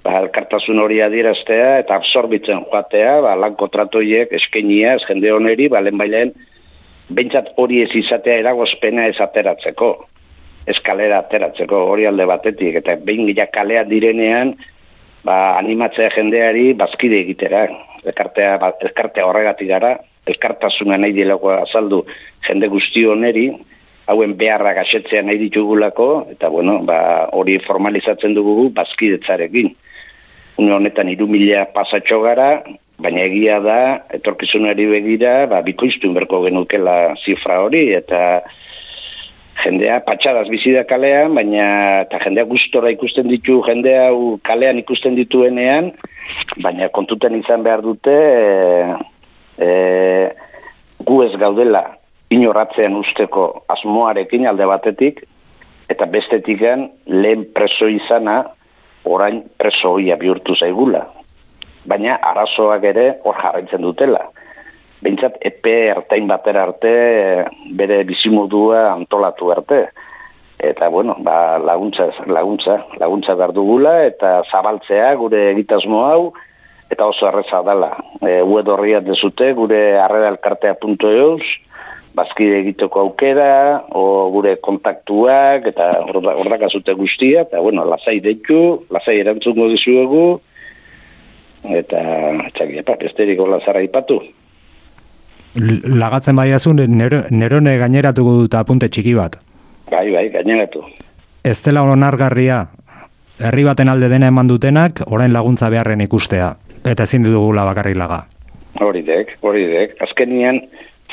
ba, 0.04 0.20
elkartasun 0.20 0.78
hori 0.78 1.00
adieraztea 1.02 1.80
eta 1.82 1.96
absorbitzen 1.98 2.62
joatea 2.68 3.16
ba, 3.24 3.34
lan 3.34 3.56
kontratoiek 3.58 4.30
eskenia 4.38 4.96
jende 5.08 5.32
honeri, 5.34 5.66
balen 5.72 5.98
bailen, 5.98 6.30
bentsat 7.08 7.52
hori 7.56 7.82
ez 7.82 7.90
izatea 7.94 8.40
eragozpena 8.42 9.06
ez 9.10 9.18
ateratzeko, 9.22 9.90
eskalera 10.66 11.20
ateratzeko 11.22 11.84
hori 11.92 12.06
alde 12.06 12.26
batetik, 12.26 12.80
eta 12.82 12.96
behin 13.02 13.28
gila 13.30 13.46
kalea 13.54 13.84
direnean, 13.86 14.54
ba, 15.24 15.56
animatzea 15.58 16.10
jendeari 16.16 16.72
bazkide 16.78 17.20
egitera, 17.22 17.66
elkartea, 18.04 18.56
ba, 18.62 18.72
elkartea 18.82 19.26
horregatik 19.26 19.70
gara, 19.70 19.96
elkartasuna 20.26 20.98
nahi 20.98 21.14
dilako 21.14 21.54
azaldu 21.60 22.02
jende 22.46 22.68
guzti 22.70 23.06
oneri, 23.06 23.48
hauen 24.06 24.34
beharra 24.38 24.74
gaxetzea 24.78 25.22
nahi 25.26 25.38
ditugulako, 25.46 26.08
eta 26.34 26.50
bueno, 26.50 26.78
ba, 26.86 26.98
hori 27.34 27.58
formalizatzen 27.66 28.34
dugu 28.34 28.68
bazkidetzarekin. 28.74 29.72
Une 30.62 30.72
honetan 30.72 31.10
irumila 31.12 31.66
pasatxo 31.74 32.20
gara, 32.22 32.62
baina 33.02 33.26
egia 33.28 33.58
da, 33.60 33.80
etorkizunari 34.16 34.86
begira, 34.88 35.34
ba, 35.50 35.60
bikoiztu 35.64 36.12
berko 36.16 36.42
genukela 36.46 37.14
zifra 37.24 37.60
hori, 37.64 37.90
eta 37.96 38.20
jendea 39.62 40.00
patxadaz 40.06 40.46
bizi 40.52 40.72
da 40.76 40.84
kalean, 40.88 41.34
baina 41.36 41.66
eta 42.06 42.20
jendea 42.24 42.46
gustora 42.48 42.92
ikusten 42.94 43.28
ditu, 43.32 43.60
jendea 43.66 44.08
kalean 44.48 44.80
ikusten 44.80 45.16
dituenean, 45.18 45.92
baina 46.64 46.88
kontuten 46.88 47.36
izan 47.40 47.64
behar 47.66 47.84
dute, 47.84 48.16
e, 48.16 48.96
e, 49.60 49.70
gu 51.06 51.22
ez 51.26 51.32
gaudela 51.40 51.84
inoratzean 52.32 52.96
usteko 52.98 53.66
asmoarekin 53.72 54.48
alde 54.48 54.68
batetik, 54.68 55.20
eta 55.92 56.08
bestetikan 56.10 56.88
lehen 57.06 57.44
preso 57.54 57.88
izana, 57.92 58.40
orain 59.06 59.44
preso 59.60 59.92
hoia 59.94 60.16
bihurtu 60.18 60.56
zaigula 60.58 61.04
baina 61.86 62.18
arazoak 62.32 62.84
ere 62.92 63.06
hor 63.24 63.38
jarraitzen 63.42 63.84
dutela. 63.84 64.24
Bintzat, 65.04 65.36
epe 65.44 65.74
ertain 65.92 66.26
batera 66.28 66.64
arte, 66.66 66.92
bere 67.78 68.02
bizimodua 68.08 68.92
antolatu 68.94 69.52
arte. 69.52 69.82
Eta, 70.56 70.88
bueno, 70.88 71.18
ba, 71.20 71.58
laguntza, 71.60 72.08
laguntza, 72.26 72.78
laguntza 72.98 73.34
behar 73.36 73.52
dugula, 73.52 73.98
eta 74.08 74.40
zabaltzea 74.50 75.12
gure 75.20 75.50
egitasmo 75.50 76.00
hau, 76.06 76.32
eta 76.90 77.10
oso 77.12 77.28
arreza 77.28 77.60
dela. 77.66 77.92
E, 78.22 78.40
Ued 78.40 78.68
horriat 78.72 79.04
dezute, 79.04 79.52
gure 79.58 79.82
arrera 80.00 80.32
elkartea.eus, 80.32 81.44
bazkide 82.16 82.62
egiteko 82.62 83.02
aukera, 83.04 83.84
o 83.92 84.30
gure 84.32 84.56
kontaktuak, 84.64 85.68
eta 85.74 85.90
horrak 86.08 86.64
azute 86.70 86.96
guztia, 86.96 87.44
eta, 87.44 87.60
bueno, 87.60 87.84
lasai 87.84 88.16
deitu, 88.24 88.86
lasai 88.88 89.18
erantzungo 89.20 89.68
dizuegu, 89.74 90.40
eta 91.74 92.00
txaki, 92.54 92.80
epa, 92.82 92.96
besterik 93.00 93.40
hola 93.40 93.60
zara 93.64 93.82
ipatu. 93.84 94.20
Lagatzen 95.56 96.36
bai 96.36 96.50
azun, 96.52 96.82
nerone 97.30 97.76
gaineratuko 97.80 98.36
dut 98.42 98.54
apunte 98.54 98.88
txiki 98.92 99.14
bat. 99.16 99.38
Bai, 99.90 100.10
bai, 100.12 100.28
gaineratu. 100.34 100.82
Ez 101.44 101.56
dela 101.64 101.82
onargarria, 101.86 102.66
herri 103.40 103.64
baten 103.64 103.88
alde 103.88 104.10
dena 104.12 104.28
eman 104.32 104.48
dutenak, 104.50 105.02
orain 105.06 105.32
laguntza 105.32 105.70
beharren 105.72 106.02
ikustea. 106.04 106.54
Eta 106.86 107.06
ezin 107.08 107.24
dugula 107.24 107.64
bakarri 107.66 107.94
laga. 107.98 108.24
Hori 108.84 109.02
dek, 109.06 109.36
hori 109.42 109.64
dek. 109.70 109.96
Azkenian, 110.04 110.60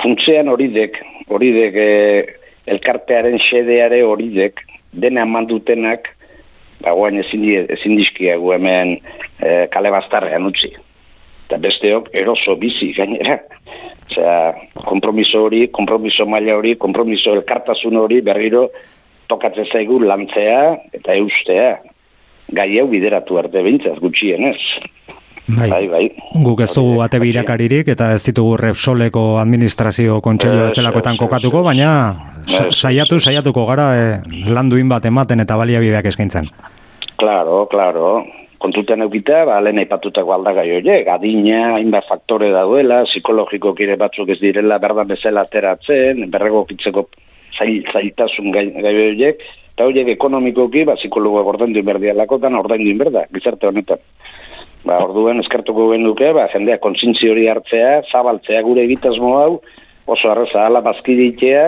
funtzean 0.01 0.49
hori 0.51 0.67
dek, 0.73 0.99
hori 1.31 1.51
dek, 1.55 1.77
e, 1.79 2.69
elkartearen 2.75 3.39
xedeare 3.47 4.03
hori 4.03 4.29
dek, 4.35 4.59
dena 4.91 5.23
eman 5.23 5.47
dutenak, 5.47 6.09
ba, 6.83 6.91
guain 6.91 7.21
ezin, 7.23 7.45
ezin 7.73 7.97
dizkiagu 7.97 8.53
hemen 8.57 8.97
e, 9.39 9.67
kale 9.73 9.91
bastarrean 9.93 10.45
utzi. 10.49 10.71
Eta 11.47 11.59
besteok 11.61 12.09
eroso 12.13 12.55
bizi 12.59 12.93
gainera. 12.97 13.39
Osea, 14.09 14.53
kompromiso 14.85 15.43
hori, 15.45 15.67
kompromiso 15.71 16.25
maila 16.29 16.57
hori, 16.59 16.75
kompromiso 16.77 17.33
elkartasun 17.37 17.97
hori 17.97 18.21
berriro 18.21 18.67
tokatzen 19.31 19.69
zaigu 19.71 19.99
lantzea 20.03 20.61
eta 20.93 21.15
eustea. 21.17 21.77
Gai 22.53 22.67
hau 22.79 22.89
bideratu 22.91 23.39
arte 23.39 23.63
bintzaz 23.65 23.97
gutxienez. 24.03 24.59
Bai. 25.43 25.67
bai, 25.69 25.87
bai. 25.91 26.03
Guk 26.39 26.61
ez 26.63 26.69
dugu 26.71 26.93
bate 27.01 27.19
birakaririk 27.19 27.89
eta 27.91 28.13
ez 28.15 28.21
ditugu 28.23 28.55
Repsoleko 28.61 29.23
administrazio 29.41 30.21
kontxelio 30.23 30.69
zelakoetan 30.71 31.19
kokatuko, 31.19 31.65
baina 31.65 31.89
saiatu, 32.47 33.19
saiatuko 33.19 33.65
gara 33.67 33.89
eh, 33.97 34.21
landuin 34.47 34.87
bat 34.89 35.03
ematen 35.05 35.43
eta 35.43 35.57
baliabideak 35.59 36.07
eskaintzen. 36.13 36.47
Claro, 37.19 37.65
claro. 37.71 38.23
Kontuten 38.63 39.03
eukita, 39.03 39.43
ba, 39.49 39.57
lehen 39.59 39.81
aipatutako 39.81 40.31
aldagai 40.37 40.69
horiek, 40.77 41.09
adina, 41.11 41.73
hainbat 41.75 42.07
faktore 42.07 42.47
dauela, 42.53 43.01
psikologiko 43.09 43.73
kire 43.75 43.97
batzuk 43.99 44.31
ez 44.31 44.39
direla 44.39 44.79
berdan 44.79 45.09
bezala 45.09 45.43
ateratzen, 45.43 46.23
berrego 46.31 46.63
kitzeko 46.69 47.09
zail, 47.57 47.83
zailtasun 47.91 48.55
gai, 48.55 48.69
gai 48.85 48.95
horiek, 49.09 49.43
Eta 49.73 49.87
horiek 49.89 50.11
ekonomikoki, 50.13 50.83
ba, 50.85 50.93
psikologoak 50.99 51.47
ordaindu 51.55 51.81
inberdialako, 51.81 52.37
dan 52.43 52.59
ordaindu 52.59 52.91
inberda, 52.91 53.23
gizarte 53.33 53.65
honetan. 53.65 54.01
Ba, 54.85 54.99
orduen 55.01 55.41
eskertuko 55.41 55.87
genuke, 55.89 56.29
ba, 56.37 56.45
jendea 56.51 56.77
kontzintzi 56.83 57.31
hori 57.31 57.47
hartzea, 57.49 58.03
zabaltzea 58.11 58.61
gure 58.67 58.83
egitasmo 58.85 59.31
hau, 59.39 59.55
oso 60.05 60.29
arreza 60.29 60.67
ala 60.67 60.83
bazkiditea, 60.85 61.63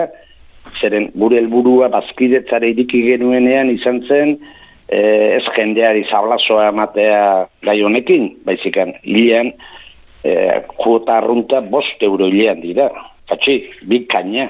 zeren 0.78 1.10
gure 1.18 1.40
helburua 1.40 1.88
bazkidetzare 1.96 2.70
iriki 2.76 3.02
genuenean 3.08 3.72
izan 3.74 3.98
zen, 4.06 4.36
eh, 4.88 5.36
ez 5.36 5.44
jendeari 5.56 6.04
zablazoa 6.10 6.68
ematea 6.68 7.48
gai 7.64 7.80
honekin, 7.82 8.30
baizikan, 8.44 8.94
hilean, 9.04 9.52
eh, 10.24 10.62
kuota 10.76 11.18
arrunta 11.18 11.60
bost 11.62 12.02
euro 12.02 12.26
hilean 12.26 12.62
dira. 12.62 12.90
Fatxi, 13.28 13.58
bikaina. 13.88 14.48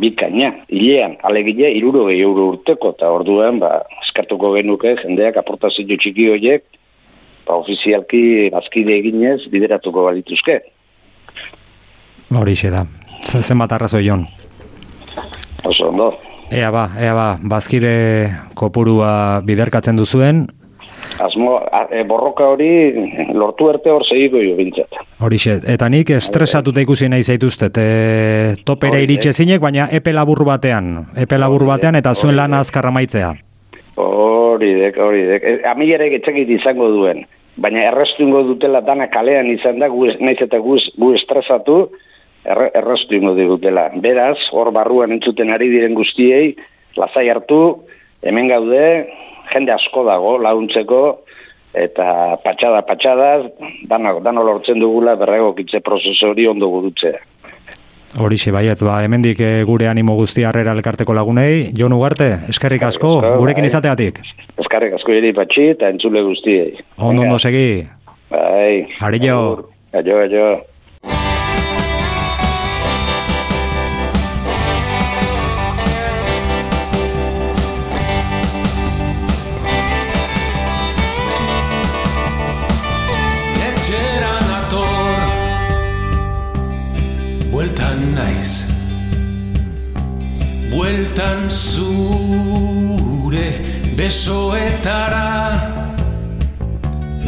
Bikaina. 0.00 0.52
Hilean, 0.72 1.16
alegile, 1.22 1.72
iruro 1.76 2.08
euro 2.10 2.48
urteko, 2.54 2.94
eta 2.96 3.10
orduan, 3.10 3.60
ba, 3.60 3.82
eskartuko 4.06 4.54
genuke, 4.56 4.96
jendeak 5.02 5.36
aportazio 5.36 5.84
txiki 5.96 6.30
horiek, 6.32 6.64
ba, 7.46 7.58
ofizialki 7.60 8.48
bazkide 8.54 8.96
eginez, 9.02 9.42
bideratuko 9.52 10.06
balituzke. 10.08 10.60
Horixe 12.30 12.70
da. 12.70 12.86
Zenbat 13.26 13.72
arrazoi 13.76 14.04
jon. 14.06 14.24
Oso 15.66 15.90
ondo. 15.90 16.14
Ea 16.50 16.70
ba, 16.74 16.88
ea 16.98 17.14
ba, 17.14 17.28
bazkide 17.42 17.92
kopurua 18.58 19.40
biderkatzen 19.46 19.96
duzuen, 19.96 20.48
Asmo, 21.20 21.60
e, 21.90 22.02
borroka 22.08 22.46
hori 22.48 22.68
lortu 23.36 23.68
arte 23.68 23.90
hor 23.92 24.04
segiko 24.06 24.40
jo 24.40 24.54
bintzat. 24.56 25.00
horixe. 25.20 25.58
Eta 25.68 25.88
nik 25.92 26.10
estresatuta 26.16 26.80
ikusi 26.80 27.08
nahi 27.12 27.24
zaituztet, 27.24 27.76
e, 27.76 28.54
topera 28.64 29.00
iritsi 29.02 29.28
eh? 29.28 29.34
ezinek, 29.34 29.60
baina 29.60 29.88
epe 29.92 30.14
labur 30.16 30.44
batean, 30.48 31.06
epe 31.16 31.38
labur 31.38 31.64
Hori, 31.66 31.72
batean, 31.74 31.98
eta 32.00 32.14
zuen 32.14 32.36
lana 32.36 32.60
eh? 32.60 32.66
azkar 32.66 32.88
amaitzea. 32.88 33.34
Hori 34.00 34.72
dek, 34.80 34.96
hori 34.96 35.26
dek. 35.28 35.44
E, 35.44 35.56
Amigerek 35.68 36.20
etxekit 36.20 36.48
izango 36.56 36.88
duen. 36.94 37.26
Baina 37.60 37.82
errestu 37.90 38.24
ingo 38.24 38.42
dutela 38.48 38.80
dana 38.80 39.10
kalean 39.12 39.50
izan 39.52 39.80
da, 39.82 39.90
gu, 39.92 40.06
naiz 40.20 40.38
eta 40.40 40.62
gu, 40.62 40.78
gu 40.96 41.12
estresatu, 41.18 41.82
errestu 42.44 43.16
ingo 43.16 43.34
digutela. 43.34 43.90
Beraz, 44.00 44.38
hor 44.52 44.72
barruan 44.72 45.12
entzuten 45.12 45.50
ari 45.52 45.68
diren 45.72 45.94
guztiei, 45.94 46.54
lasai 46.96 47.28
hartu, 47.28 47.82
hemen 48.22 48.48
gaude, 48.48 48.84
jende 49.52 49.74
asko 49.74 50.04
dago 50.08 50.36
laguntzeko, 50.42 51.02
eta 51.74 52.36
patxada, 52.44 52.82
patxada, 52.86 53.30
dano, 53.88 54.18
dano 54.24 54.44
lortzen 54.46 54.80
dugula 54.80 55.14
berregokitze 55.20 55.82
prozesu 55.86 56.32
hori 56.32 56.46
ondo 56.50 56.70
burutzea. 56.70 57.20
Horixe, 58.18 58.50
baiet, 58.50 58.80
ba, 58.82 58.96
hemendik 59.04 59.38
e, 59.38 59.50
gure 59.62 59.86
animo 59.86 60.16
guzti 60.18 60.42
harrera 60.42 60.72
elkarteko 60.74 61.14
lagunei. 61.14 61.70
Jon 61.78 61.94
Ugarte, 61.94 62.32
eskerrik 62.50 62.82
asko, 62.82 63.20
gurekin 63.38 63.62
bai. 63.62 63.70
izateatik. 63.70 64.18
Eskarrik 64.58 64.96
asko 64.98 65.14
eri 65.14 65.30
patxi 65.36 65.68
eta 65.76 65.92
entzule 65.94 66.24
guztiei. 66.26 66.72
Ondo, 66.98 67.22
ondo 67.22 67.38
segi. 67.38 67.86
Bai. 68.32 68.88
Arillo. 69.06 69.38
Agur. 69.38 69.68
Aio, 70.00 70.18
aio. 70.24 70.69
Besoetara 94.10 95.26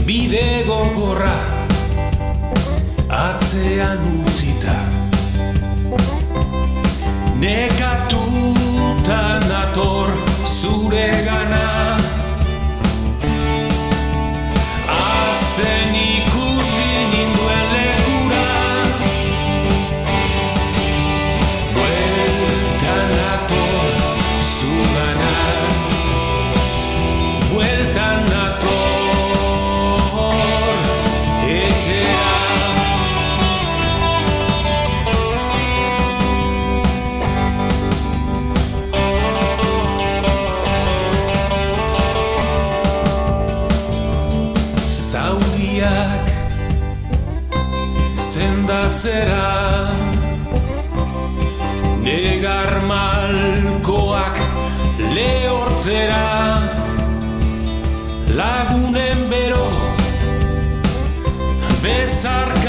Bide 0.07 0.65
gogorra 0.67 1.39
Atzean 3.07 4.03
utzita. 4.27 4.79
Nekatuta 7.43 9.23
nator 9.47 10.11
zure 10.59 11.11
gana 11.29 12.02
lehortzera 55.85 56.61
Lagunen 58.29 59.29
bero 59.29 59.71
Bezarkada 61.83 62.62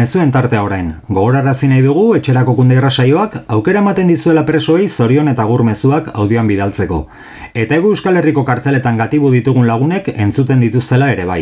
Mezuen 0.00 0.30
tartea 0.32 0.62
orain, 0.64 0.86
gogorarazi 1.12 1.68
nahi 1.68 1.82
dugu 1.84 2.14
etxerako 2.16 2.54
kunde 2.56 2.78
irrasaioak 2.78 3.34
aukera 3.56 3.82
ematen 3.82 4.08
dizuela 4.08 4.46
presoei 4.48 4.86
zorion 4.88 5.28
eta 5.28 5.44
gur 5.50 5.60
mezuak 5.68 6.08
audioan 6.22 6.48
bidaltzeko. 6.48 7.00
Eta 7.64 7.76
egu 7.76 7.90
Euskal 7.92 8.16
Herriko 8.16 8.46
kartzeletan 8.48 8.96
gatibu 8.96 9.28
ditugun 9.34 9.68
lagunek 9.68 10.08
entzuten 10.14 10.64
dituzela 10.64 11.10
ere 11.12 11.28
bai. 11.28 11.40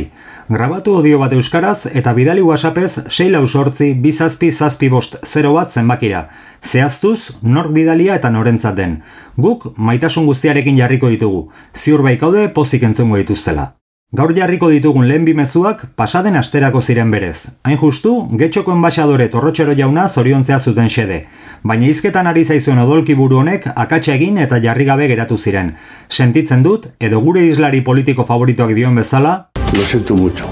Grabatu 0.51 0.97
audio 0.99 1.23
bat 1.23 1.39
euskaraz 1.39 1.87
eta 2.03 2.17
bidali 2.19 2.43
whatsappez 2.43 3.05
6 3.07 3.31
lau 3.37 3.47
sortzi, 3.47 3.93
bizazpi 3.95 4.51
zazpi 4.51 4.91
bost 4.91 5.21
0 5.23 5.55
bat 5.55 5.71
zenbakira. 5.71 6.27
Zehaztuz, 6.61 7.39
nork 7.43 7.71
bidalia 7.71 8.19
eta 8.19 8.35
norentzat 8.35 8.75
den. 8.75 9.03
Guk 9.37 9.71
maitasun 9.77 10.27
guztiarekin 10.27 10.83
jarriko 10.83 11.15
ditugu. 11.15 11.51
Ziur 11.77 12.03
baikaude 12.03 12.49
pozik 12.49 12.91
entzungo 12.91 13.23
dituztela. 13.23 13.78
Gaur 14.17 14.31
jarriko 14.33 14.71
ditugun 14.73 15.05
lehen 15.05 15.27
bi 15.27 15.35
mezuak 15.37 15.83
pasaden 15.95 16.37
asterako 16.41 16.81
ziren 16.81 17.11
berez. 17.13 17.51
Hain 17.69 17.77
justu, 17.77 18.13
getxoko 18.41 18.73
enbaixadore 18.73 19.27
torrotxero 19.29 19.75
jauna 19.77 20.07
zoriontzea 20.09 20.57
zuten 20.59 20.89
xede. 20.89 21.19
Baina 21.63 21.85
hizketan 21.91 22.27
ari 22.27 22.47
zaizuen 22.47 22.81
odolki 22.81 23.13
buru 23.19 23.43
honek 23.43 23.67
akatsa 23.75 24.15
egin 24.15 24.39
eta 24.39 24.63
jarri 24.65 24.87
gabe 24.89 25.11
geratu 25.13 25.37
ziren. 25.37 25.75
Sentitzen 26.09 26.63
dut, 26.65 26.89
edo 26.99 27.21
gure 27.21 27.43
islari 27.51 27.83
politiko 27.85 28.25
favoritoak 28.25 28.73
dion 28.73 28.97
bezala, 28.97 29.51
Lo 29.77 29.83
siento 29.83 30.17
mucho. 30.17 30.47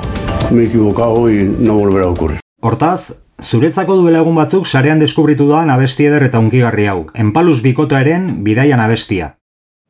Me 0.50 0.64
he 0.64 0.66
equivocado 0.66 1.30
y 1.30 1.42
no 1.44 1.78
volverá 1.78 2.04
a 2.04 2.08
ocurrir. 2.08 2.40
Hortaz, 2.60 3.22
zuretzako 3.40 3.96
duela 3.96 4.20
egun 4.20 4.36
batzuk 4.36 4.66
sarean 4.66 5.00
deskubritu 5.00 5.48
da 5.48 5.62
abesti 5.62 6.04
eder 6.04 6.28
eta 6.28 6.38
unkigarri 6.38 6.86
hau. 6.92 7.06
Enpalus 7.14 7.62
bikotoaren 7.62 8.44
bidaian 8.44 8.80
abestia. 8.80 9.35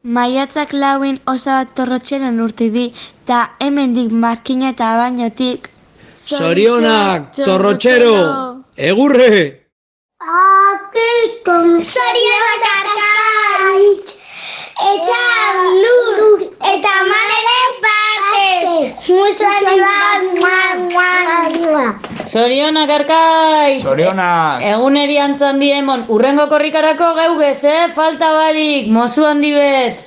Maiatzak 0.07 0.71
lauin 0.73 1.17
osabat 1.27 1.73
torrotxeran 1.75 2.37
urte 2.39 2.69
di, 2.71 2.85
eta 3.25 3.39
hemendik 3.59 4.13
markina 4.25 4.69
eta 4.71 4.93
bainotik... 5.01 5.67
Zorionak, 6.07 7.33
torrotxero! 7.35 8.13
Egurre! 8.91 9.33
Aquel 10.23 11.21
con 11.49 11.83
Zorionak 11.91 12.69
arkaitz, 12.77 14.15
etxan 14.93 15.59
lur, 15.83 16.47
eta 16.75 16.95
maleren 17.11 17.77
partez. 18.77 19.09
Musu 19.09 19.45
handi 19.45 19.81
bat, 19.81 20.21
mua, 20.35 20.61
mua, 20.91 21.11
mua. 21.61 21.87
Zorionak, 22.27 22.91
Arkai! 22.91 23.81
Zorionak! 23.81 24.63
E, 24.63 24.73
eguneri 24.75 25.19
antzan 25.19 25.61
diemon, 25.61 26.07
urrengo 26.09 26.49
korrikarako 26.49 27.15
geugez, 27.17 27.65
eh? 27.65 27.89
Falta 27.95 28.33
barik, 28.33 28.91
mozu 28.91 29.25
handi 29.25 29.53
bet! 29.53 30.03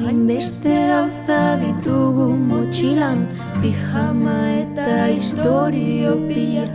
Hainbeste 0.00 0.74
gauza 0.88 1.56
ditugu 1.60 2.32
motxilan 2.34 3.26
Pijama 3.60 4.38
eta 4.62 5.06
historio 5.12 6.16
pila 6.26 6.66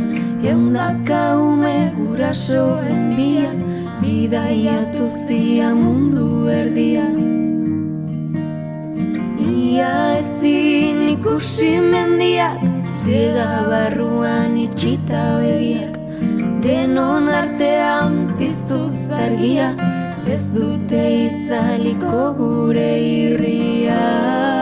Eundaka 0.45 1.21
ume 1.41 1.89
gurasoen 1.97 3.15
bia 3.17 3.49
Bidaiatu 4.01 5.07
zia 5.25 5.71
mundu 5.73 6.45
erdia 6.53 7.05
Ia 9.41 9.93
ezin 10.19 11.01
ikusi 11.15 11.71
mendiak 11.81 12.61
Ziega 13.05 13.49
barruan 13.69 14.57
itxita 14.57 15.23
begiak. 15.41 15.97
Denon 16.61 17.29
artean 17.29 18.21
piztuz 18.37 19.09
argia 19.13 19.73
Ez 20.29 20.41
dute 20.53 21.01
itzaliko 21.25 22.21
gure 22.37 22.91
irria 23.01 24.54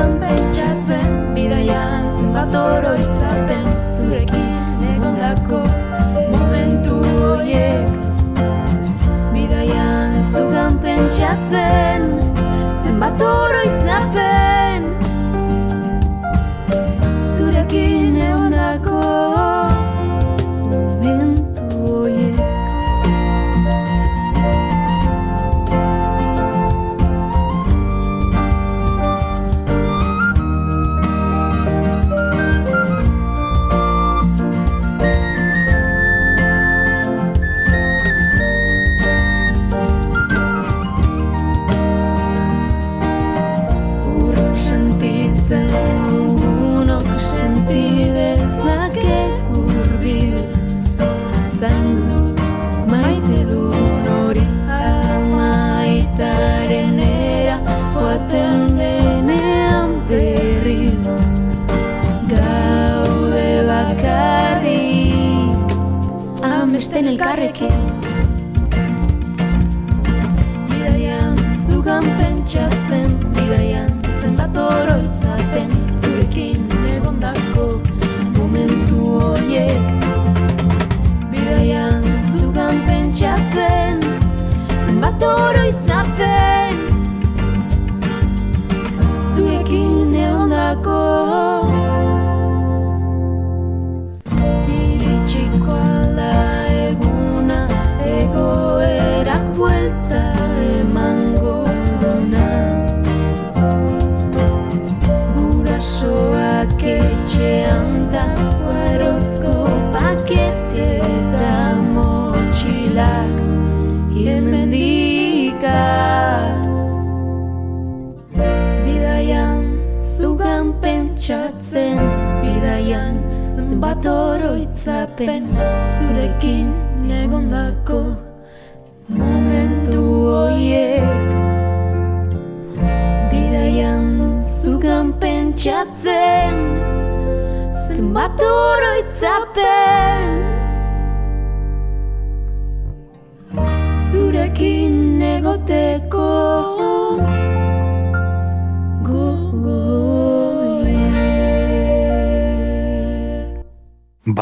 Zugan 0.00 0.16
pentsatzen 0.16 1.34
Bidaian 1.36 2.04
zenbat 2.16 2.54
oroitzapen 2.56 3.66
Zurekin 4.00 4.86
egondako 4.94 5.60
momentu 6.32 7.02
horiek. 7.18 8.08
Bidaian 9.34 10.16
zugan 10.32 10.80
pentsatzen 10.80 12.08
Zenbat 12.86 13.20
oroitzapen 13.28 14.59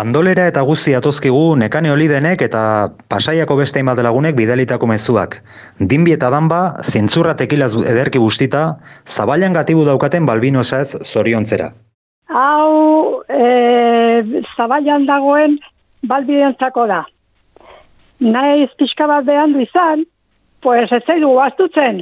Bandolera 0.09 0.47
eta 0.49 0.63
guzti 0.65 0.95
atozkigu 0.97 1.41
nekane 1.61 1.91
olidenek 1.93 2.41
eta 2.47 2.61
pasaiako 3.13 3.59
beste 3.59 3.77
hainbat 3.77 3.99
lagunek 4.07 4.39
bidalitako 4.39 4.89
mezuak. 4.89 5.35
Dinbi 5.91 6.15
eta 6.15 6.31
danba, 6.33 6.61
zintzurra 6.81 7.35
tekilaz 7.37 7.75
ederki 7.91 8.23
bustita, 8.23 8.63
zabailan 9.05 9.53
gatibu 9.53 9.85
daukaten 9.85 10.25
balbinosa 10.25 10.81
ez 10.87 10.97
zoriontzera. 11.05 11.69
Hau 12.33 13.21
e, 13.29 14.41
zabailan 14.57 15.05
dagoen 15.11 15.59
balbidentzako 16.09 16.89
da. 16.89 17.03
Naiz 18.25 18.73
pixka 18.81 19.11
bat 19.13 19.29
behandu 19.29 19.61
izan, 19.67 20.09
pues 20.65 20.89
ez 20.89 21.05
zaidu 21.05 21.37
astutzen, 21.45 22.01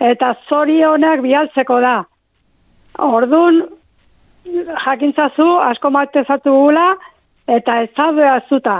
eta 0.00 0.32
zorionak 0.48 1.20
bialtzeko 1.28 1.82
da. 1.84 1.96
Ordun 3.12 3.66
jakintzazu 4.88 5.52
asko 5.68 5.92
matezatu 5.92 6.60
gula, 6.64 6.94
eta 7.56 7.82
ez 7.82 7.90
zaude 7.96 8.28
azuta. 8.28 8.76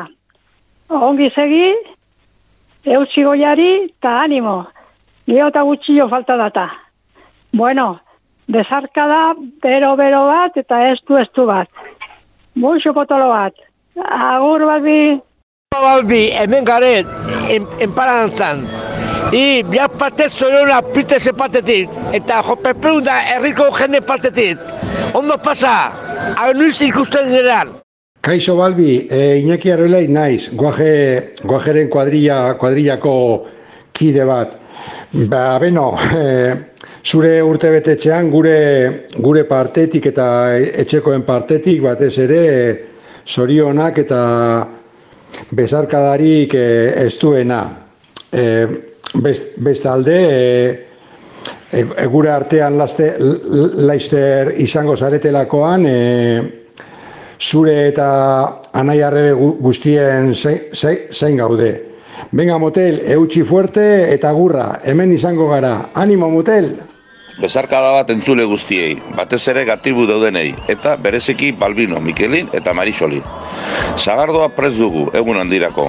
Ongi 0.93 1.29
segi, 1.35 1.67
eutxi 2.85 3.25
goiari, 3.27 3.73
eta 3.91 4.15
animo. 4.25 4.57
Gio 5.29 5.49
eta 5.53 5.63
gutxillo 5.69 6.09
falta 6.11 6.37
data. 6.37 6.67
Bueno, 7.53 8.01
desarka 8.49 9.07
da, 9.09 9.23
bero-bero 9.65 10.25
bat, 10.29 10.57
eta 10.57 10.81
estu 10.93 11.19
estu 11.21 11.47
bat. 11.49 11.69
Muxo 12.55 12.93
potolo 12.97 13.29
bat. 13.33 13.55
Agur 13.97 14.67
balbi. 14.69 15.21
Balbi, 15.73 16.23
hemen 16.37 16.65
garen, 16.69 17.09
en, 17.53 17.69
enparantzan. 17.81 18.67
I, 19.33 19.63
biak 19.65 19.95
parte 20.01 20.27
zorona 20.29 20.83
piteze 20.93 21.33
partetik, 21.33 21.93
eta 22.13 22.43
jopepeun 22.45 23.05
da 23.07 23.21
herriko 23.33 23.71
jende 23.79 24.03
partetik. 24.05 24.61
Ondo 25.17 25.39
pasa, 25.41 25.77
hau 26.37 26.51
nuiz 26.57 26.77
ikusten 26.85 27.33
geran. 27.33 27.73
Kaixo 28.23 28.55
Balbi, 28.55 29.09
e, 29.11 29.43
Iñaki 29.43 29.73
Arrelei 29.73 30.07
naiz, 30.07 30.53
guaje, 30.55 31.35
guajeren 31.43 31.89
kuadrilla, 31.91 32.55
kuadrillako 32.55 33.15
kide 33.91 34.23
bat. 34.25 34.53
Ba, 35.27 35.59
beno, 35.59 35.89
e, 36.15 36.55
zure 37.03 37.33
urte 37.43 37.73
betetxean 37.75 38.31
gure, 38.31 39.09
gure 39.19 39.43
partetik 39.51 40.07
eta 40.13 40.29
etxekoen 40.85 41.27
partetik 41.27 41.83
batez 41.83 42.13
ere 42.23 42.47
zorionak 43.27 43.99
eta 44.05 44.23
bezarkadarik 45.51 46.55
e, 46.55 46.65
estuena. 47.09 47.61
E, 48.31 48.47
best, 49.19 49.59
bestalde, 49.59 50.19
e, 50.31 50.41
e, 51.75 51.83
e, 51.83 52.07
gure 52.07 52.31
artean 52.31 52.79
laste, 52.79 53.17
laister 53.83 54.55
izango 54.63 54.95
zaretelakoan, 54.95 55.91
e, 55.91 56.62
zure 57.43 57.75
eta 57.89 58.07
anaiarre 58.73 59.33
guztien 59.35 60.31
zein, 60.35 60.61
zein, 60.73 61.09
zein 61.11 61.37
gaude. 61.37 61.73
Venga, 62.31 62.59
motel, 62.63 63.01
eutxi 63.17 63.43
fuerte 63.43 63.85
eta 64.13 64.31
gurra, 64.37 64.79
hemen 64.85 65.13
izango 65.13 65.49
gara. 65.51 65.75
Animo, 65.99 66.31
motel! 66.31 66.71
Bezarkada 67.41 67.91
bat 67.97 68.11
entzule 68.13 68.45
guztiei, 68.45 68.93
batez 69.17 69.41
ere 69.49 69.65
gatibu 69.65 70.05
daudenei, 70.07 70.53
eta 70.69 70.95
bereziki 71.01 71.51
Balbino, 71.57 71.99
Mikelin 72.01 72.53
eta 72.53 72.75
Marisoli. 72.77 73.23
Zagardoa 73.99 74.51
prez 74.55 74.75
dugu, 74.77 75.09
egun 75.17 75.41
handirako. 75.41 75.89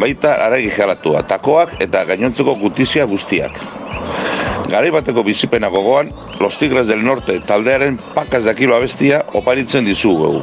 Baita 0.00 0.34
aragi 0.46 0.72
jalatua, 0.74 1.22
takoak 1.28 1.76
eta 1.84 2.04
gainontzeko 2.08 2.56
gutizia 2.58 3.06
guztiak. 3.06 3.60
Garai 4.68 4.90
bateko 4.92 5.22
bizipena 5.24 5.68
gogoan, 5.72 6.10
Los 6.40 6.58
Tigres 6.58 6.86
del 6.86 7.04
Norte 7.04 7.40
taldearen 7.40 7.96
pakas 8.14 8.44
de 8.44 8.54
kilo 8.54 8.76
abestia 8.76 9.24
oparitzen 9.32 9.88
dizugu. 9.88 10.42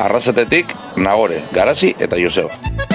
Arrasatetik, 0.00 0.72
Nagore, 0.96 1.44
Garasi 1.52 1.94
eta 1.98 2.16
Joseba. 2.16 2.89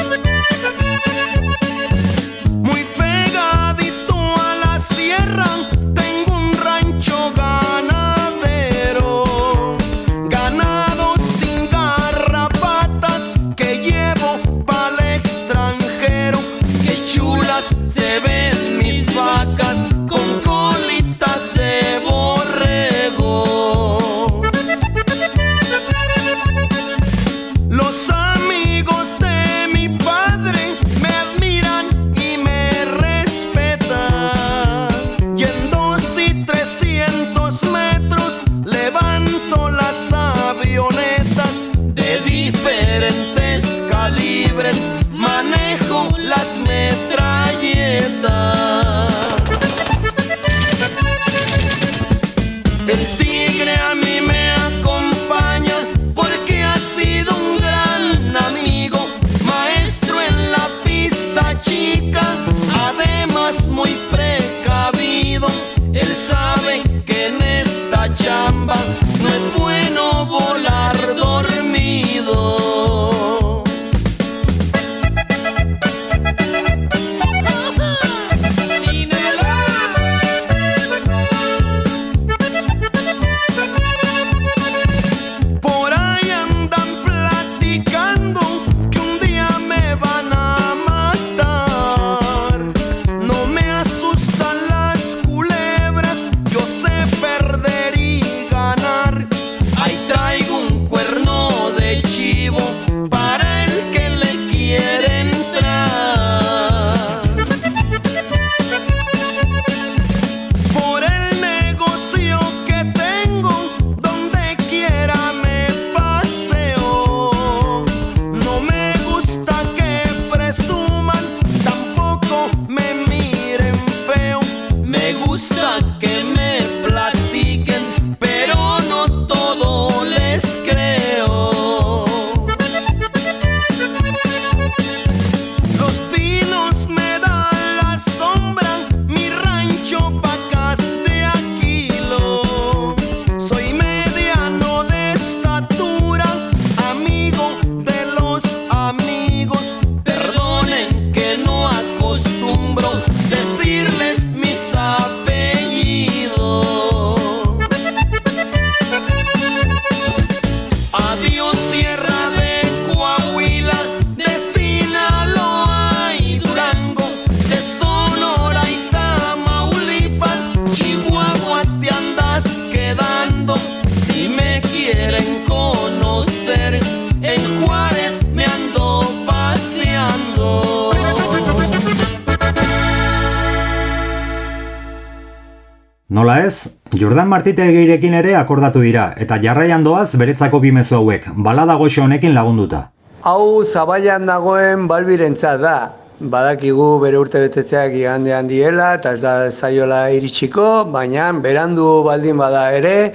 Jordan 187.45 187.61
Martitegeirekin 187.61 188.13
ere 188.17 188.35
akordatu 188.35 188.81
dira, 188.81 189.13
eta 189.21 189.37
jarraian 189.37 189.83
doaz 189.83 190.17
beretzako 190.17 190.59
bi 190.59 190.71
mezu 190.71 190.95
hauek, 190.95 191.27
balada 191.37 191.75
goxo 191.77 192.01
honekin 192.01 192.33
lagunduta. 192.33 192.89
Hau 193.21 193.63
zabailan 193.63 194.25
dagoen 194.25 194.87
balbirentzat 194.87 195.61
da. 195.61 195.91
Badakigu 196.19 196.99
bere 197.03 197.19
urte 197.19 197.39
betetzeak 197.43 197.93
igandean 197.93 198.47
diela 198.47 198.95
eta 198.95 199.13
ez 199.13 199.21
da 199.21 199.51
zaiola 199.51 200.09
iritsiko, 200.09 200.85
baina 200.89 201.31
berandu 201.33 202.03
baldin 202.03 202.37
bada 202.37 202.71
ere, 202.71 203.13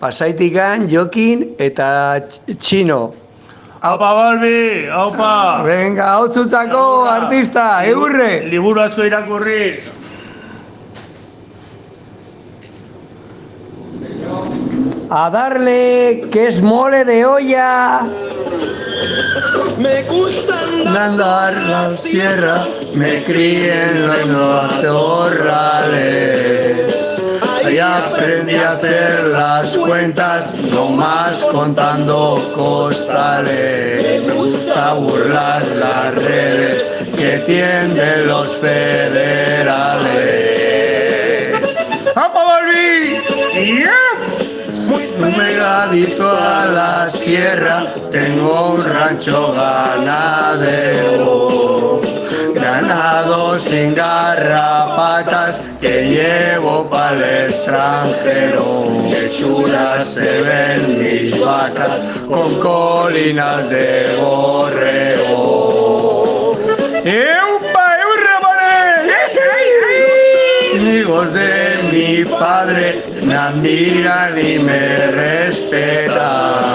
pasaitikan, 0.00 0.88
jokin 0.88 1.54
eta 1.58 2.18
tx- 2.18 2.58
txino. 2.58 3.14
Aupa 3.80 4.10
Balbi, 4.14 4.88
aupa! 4.90 5.62
Venga, 5.62 6.16
hau 6.16 7.06
artista, 7.06 7.84
eurre! 7.86 8.48
Liburu 8.50 8.80
asko 8.80 9.04
irakurri. 9.04 9.78
A 15.10 15.30
darle, 15.30 16.28
que 16.30 16.48
es 16.48 16.60
mole 16.60 17.02
de 17.04 17.24
olla. 17.24 18.02
Me 19.78 20.02
gusta 20.02 20.60
andar 20.86 21.54
la 21.54 21.96
sierra, 21.96 22.66
me 22.94 23.22
crié 23.24 23.84
en 23.84 24.06
los 24.06 24.26
matorrales. 24.66 25.88
Ahí 27.64 27.78
aprendí 27.78 28.56
a 28.56 28.72
hacer 28.72 29.28
las 29.28 29.78
cuentas, 29.78 30.54
no 30.72 30.90
más 30.90 31.42
contando 31.52 32.52
costales. 32.54 34.26
Me 34.26 34.30
gusta 34.34 34.92
burlar 34.92 35.64
las 35.66 36.14
redes 36.16 37.08
que 37.16 37.38
tienden 37.46 38.28
los 38.28 38.54
federales. 38.56 40.08
¡Apa, 42.14 42.44
volví! 42.44 43.22
Muy 43.54 43.82
pegadito 45.18 46.30
a 46.30 46.66
la 46.66 47.10
sierra, 47.10 47.86
tengo 48.10 48.70
un 48.74 48.84
rancho 48.84 49.52
ganadero. 49.52 51.48
Ganado 52.54 53.58
sin 53.58 53.94
garrapatas 53.94 55.60
que 55.80 56.08
llevo 56.08 56.88
para 56.88 57.16
el 57.16 57.22
extranjero. 57.46 58.84
Que 59.10 59.30
chulas 59.30 60.08
se 60.08 60.42
ven 60.42 60.98
mis 60.98 61.40
vacas 61.40 61.90
con 62.28 62.60
colinas 62.60 63.68
de 63.70 64.16
borrego. 64.20 65.68
¡Eupa, 67.04 67.88
Hijos 70.80 71.32
de 71.32 71.67
mi 71.92 72.24
padre 72.24 73.02
me 73.24 73.34
admiran 73.34 74.38
y 74.38 74.58
me 74.58 75.06
respetan. 75.08 76.68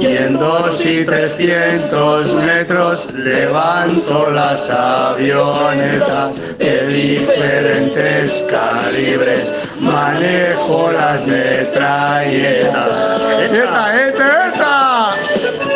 Y 0.00 0.16
en 0.16 0.38
dos 0.38 0.84
y 0.84 1.04
trescientos 1.04 2.34
metros 2.34 3.06
levanto 3.14 4.30
las 4.30 4.68
avionetas 4.70 6.34
de 6.58 6.86
diferentes 6.86 8.44
calibres. 8.50 9.48
Manejo 9.80 10.92
las 10.92 11.26
metralletas. 11.26 13.20
¡Eta, 13.50 14.08
eta, 14.08 14.48
eta! 14.48 15.73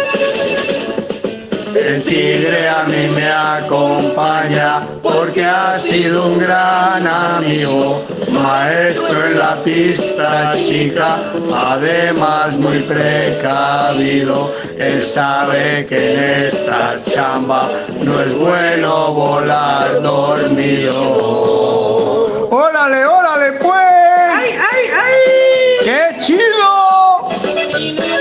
El 1.86 2.02
tigre 2.02 2.68
a 2.68 2.82
mí 2.84 3.06
me 3.14 3.30
acompaña 3.30 4.82
porque 5.02 5.44
ha 5.44 5.78
sido 5.78 6.26
un 6.26 6.38
gran 6.38 7.06
amigo, 7.06 8.04
maestro 8.32 9.26
en 9.26 9.38
la 9.38 9.54
pista 9.62 10.52
chica, 10.56 11.18
además 11.54 12.58
muy 12.58 12.80
precavido. 12.80 14.52
Él 14.76 15.02
sabe 15.02 15.86
que 15.86 16.14
en 16.14 16.46
esta 16.46 17.00
chamba 17.02 17.68
no 18.04 18.20
es 18.20 18.34
bueno 18.34 19.12
volar 19.12 20.02
dormido. 20.02 20.98
¡Órale, 22.50 23.06
órale, 23.06 23.52
pues! 23.52 23.72
¡Ay, 23.72 24.50
ay, 24.72 24.90
ay! 25.04 25.14
¡Qué 25.84 26.16
chido! 26.20 28.17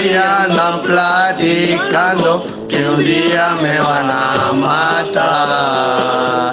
Ahí 0.00 0.16
andan 0.16 0.80
platicando 0.82 2.44
que 2.68 2.88
un 2.88 3.04
día 3.04 3.56
me 3.60 3.78
van 3.78 4.10
a 4.10 4.52
matar. 4.52 6.50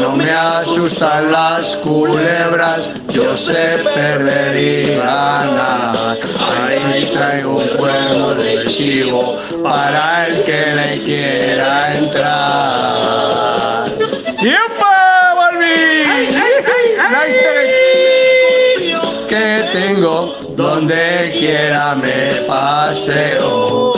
No 0.00 0.16
me 0.16 0.30
asustan 0.30 1.32
las 1.32 1.76
culebras, 1.76 2.88
yo 3.08 3.36
sé 3.36 3.78
perder 3.94 4.56
y 4.56 4.94
ganar. 4.96 6.16
Ahí 6.64 7.06
traigo 7.12 7.56
un 7.56 7.68
juego 7.76 8.34
de 8.34 8.64
chivo 8.66 9.38
para 9.62 10.26
el 10.26 10.44
que 10.44 10.66
le 10.78 10.98
quiera 11.02 11.96
entrar. 11.96 13.86
¡Yepa, 14.40 14.85
donde 20.56 21.34
quiera 21.38 21.94
me 21.94 22.42
paseo. 22.46 23.92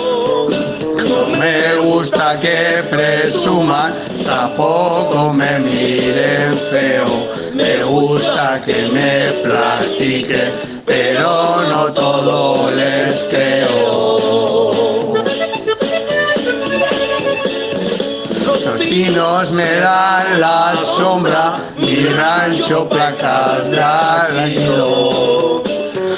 Me 1.38 1.76
gusta 1.76 2.38
que 2.40 2.82
presuman, 2.90 3.94
tampoco 4.26 5.32
me 5.32 5.58
miren 5.60 6.54
feo. 6.70 7.06
Me 7.54 7.84
gusta 7.84 8.60
que 8.64 8.88
me 8.88 9.28
platiquen, 9.42 10.52
pero 10.84 11.62
no 11.62 11.92
todo 11.92 12.70
les 12.72 13.24
creo. 13.30 15.14
Los 18.44 18.80
pinos 18.80 19.52
me 19.52 19.76
dan 19.76 20.40
la 20.40 20.74
sombra, 20.96 21.58
mi 21.76 22.04
rancho 22.06 22.88
placas 22.88 23.70
de 23.70 23.80
año. 23.80 25.67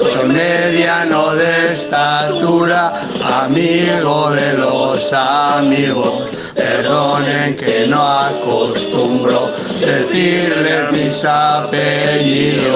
Soy 0.00 0.28
mediano 0.28 1.34
de 1.34 1.74
estatura, 1.74 3.02
amigo 3.22 4.30
de 4.30 4.54
los 4.54 5.12
amigos. 5.12 6.24
Perdonen 6.54 7.54
que 7.58 7.86
no 7.86 8.00
acostumbro 8.02 9.50
decirles 9.78 10.90
mis 10.92 11.22
apellidos. 11.22 12.72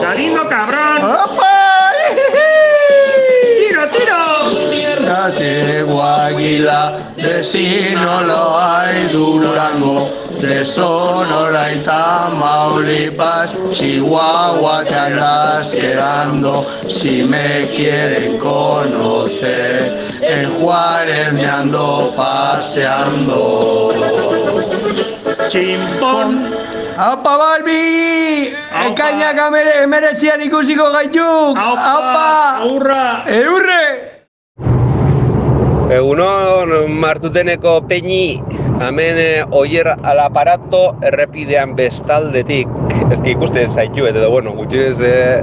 ¡Galindo 0.00 0.48
cabrón! 0.48 1.02
¡Tiro, 3.58 3.88
tiro! 3.88 4.28
de 5.38 5.82
Guaguila, 5.82 6.98
de 7.16 7.44
Sinaloa 7.44 8.86
y 8.92 9.12
Durango, 9.12 10.08
de 10.40 10.64
Sonora 10.64 11.72
y 11.72 11.78
Tamaulipas, 11.80 13.56
Chihuahua 13.72 14.84
te 14.84 14.94
andas 14.94 15.68
quedando, 15.74 16.66
si 16.88 17.22
me 17.24 17.62
quieren 17.74 18.38
conocer, 18.38 19.82
en 20.22 20.60
Juárez 20.60 21.32
me 21.32 21.44
ando 21.46 22.12
paseando. 22.16 23.92
Chimpón! 25.48 26.54
Aupa 26.96 27.36
Balbi! 27.36 28.54
Ekainak 28.86 29.38
amere, 29.38 29.82
emeretzian 29.82 30.42
ikusiko 30.42 30.90
gaituk! 30.92 31.56
Aupa! 31.58 32.58
Aurra! 32.62 33.24
Eurre! 33.26 34.18
Egunon 35.88 36.92
martuteneko 37.00 37.80
peñi, 37.88 38.42
hemen 38.80 39.18
eh, 39.18 39.44
oier 39.50 39.88
al 39.90 40.20
aparato 40.22 40.82
errepidean 41.04 41.74
bestaldetik. 41.78 42.70
Ez 43.10 43.20
ki 43.22 43.34
ikuste 43.34 43.66
zaitu, 43.66 44.06
eta 44.08 44.28
bueno, 44.30 44.54
gutxinez 44.58 44.98
eh, 45.06 45.40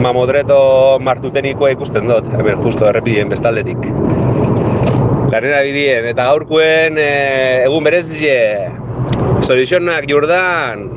mamodreto 0.00 0.60
martutenikoa 1.04 1.74
ikusten 1.76 2.08
dut, 2.08 2.28
hemen 2.38 2.62
justo 2.64 2.88
errepideen 2.88 3.32
bestaldetik. 3.32 3.90
Lanera 5.30 5.60
bidien, 5.62 6.08
eta 6.10 6.30
gaurkuen 6.32 6.98
eh, 6.98 7.66
egun 7.66 7.86
berezie, 7.86 8.38
Zorixonak 9.44 10.08
Jordan, 10.10 10.88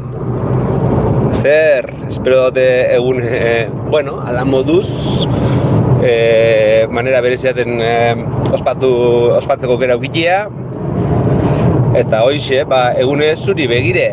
zer, 1.33 1.89
espero 2.07 2.47
dute 2.47 2.67
egun, 2.95 3.21
eh, 3.23 3.67
bueno, 3.91 4.19
ala 4.25 4.45
moduz, 4.47 4.87
e, 6.03 6.87
manera 6.91 7.21
bereziaten 7.21 7.79
e, 7.81 7.93
ospatu, 8.53 8.91
ospatzeko 9.39 9.77
gera 9.81 9.97
ukitia. 9.97 10.43
Eta 11.93 12.23
hoixe, 12.25 12.63
ba, 12.65 12.87
egunez 12.97 13.37
zuri 13.45 13.67
begire. 13.69 14.07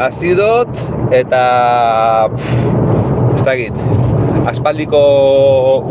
Azidot 0.00 0.70
eta... 1.12 1.42
Pff, 2.32 3.34
ez 3.34 3.42
dakit, 3.44 3.82
aspaldiko 4.48 5.00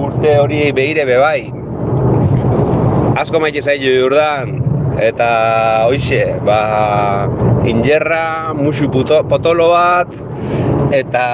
urte 0.08 0.34
hori 0.42 0.72
begire 0.74 1.06
bebai. 1.06 1.52
Asko 3.22 3.38
maite 3.44 3.62
zaitu 3.62 3.92
urdan, 4.08 4.56
eta 4.98 5.28
hoixe, 5.90 6.24
ba, 6.48 6.60
injerra, 7.70 8.54
musu 8.58 8.90
puto, 8.90 9.22
potolo 9.30 9.70
bat, 9.76 10.10
eta 10.94 11.26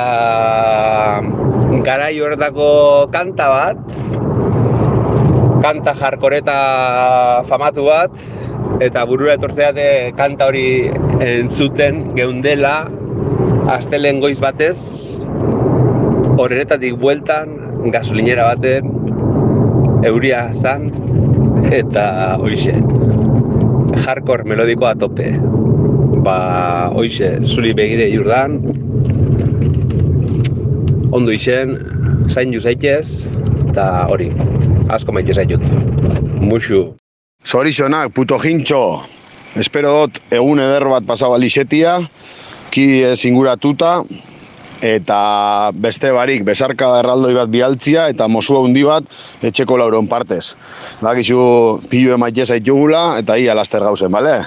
garai 1.88 2.12
horretako 2.20 2.70
kanta 3.16 3.48
bat, 3.54 3.96
kanta 5.64 5.96
jarkoreta 5.96 6.60
famatu 7.48 7.88
bat, 7.88 8.20
eta 8.84 9.04
burura 9.10 9.36
etortzeate 9.36 10.14
kanta 10.18 10.48
hori 10.52 10.90
entzuten 11.26 12.04
geundela, 12.16 12.88
astelen 13.74 14.22
goiz 14.24 14.38
batez, 14.44 14.78
horretatik 16.40 16.96
bueltan, 17.02 17.58
gasolinera 17.94 18.48
baten, 18.54 18.94
euria 20.08 20.46
zan, 20.54 20.88
eta 21.76 22.38
hoixe, 22.40 22.78
hardcore 24.06 24.48
melodikoa 24.48 24.96
tope. 25.02 25.34
Ba, 26.24 26.38
hoixe, 26.96 27.32
zuri 27.48 27.74
begire 27.76 28.10
jurdan, 28.14 28.60
ondo 31.16 31.36
izen, 31.36 31.78
zain 32.30 32.54
ju 32.54 32.64
zaitez, 32.64 33.28
eta 33.70 33.90
hori, 34.12 34.32
asko 34.90 35.16
maite 35.16 35.36
zaitut. 35.36 35.64
Muxu. 36.40 36.88
Zorixonak, 37.50 38.12
puto 38.14 38.38
jintxo. 38.38 39.02
Espero 39.58 39.94
dut 39.96 40.20
egun 40.30 40.60
eder 40.62 40.84
bat 40.92 41.06
pasau 41.08 41.32
alixetia, 41.34 41.96
ki 42.70 42.84
ez 43.08 43.24
inguratuta, 43.26 44.04
eta 44.86 45.18
beste 45.74 46.12
barik 46.14 46.46
besarka 46.46 46.92
erraldoi 47.00 47.34
bat 47.34 47.50
bialtzia 47.50 48.06
eta 48.14 48.28
mosu 48.28 48.60
handi 48.60 48.84
bat 48.86 49.08
etxeko 49.42 49.80
lauron 49.82 50.08
partez. 50.08 50.54
Bakizu 51.02 51.42
pilu 51.90 52.14
emaite 52.14 52.46
zaitugula 52.46 53.18
eta 53.24 53.40
ia 53.42 53.58
laster 53.58 53.82
gauzen, 53.82 54.12
bale? 54.12 54.44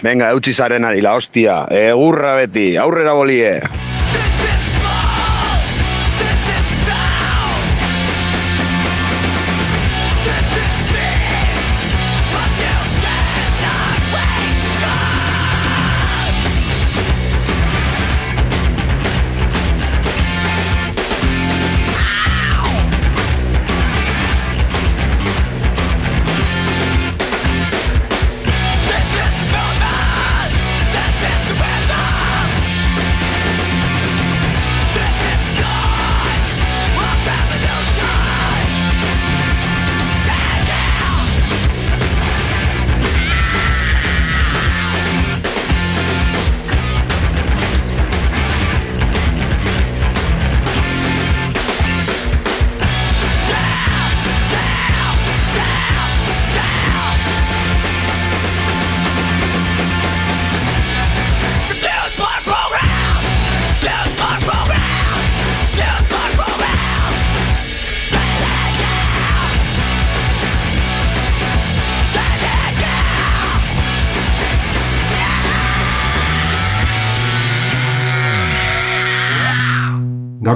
Venga, 0.00 0.30
eutzi 0.32 0.54
zaren 0.56 0.88
ari, 0.88 1.04
la 1.04 1.18
hostia, 1.18 1.66
egurra 1.68 2.38
beti, 2.40 2.72
aurrera 2.80 3.12
bolie! 3.12 3.58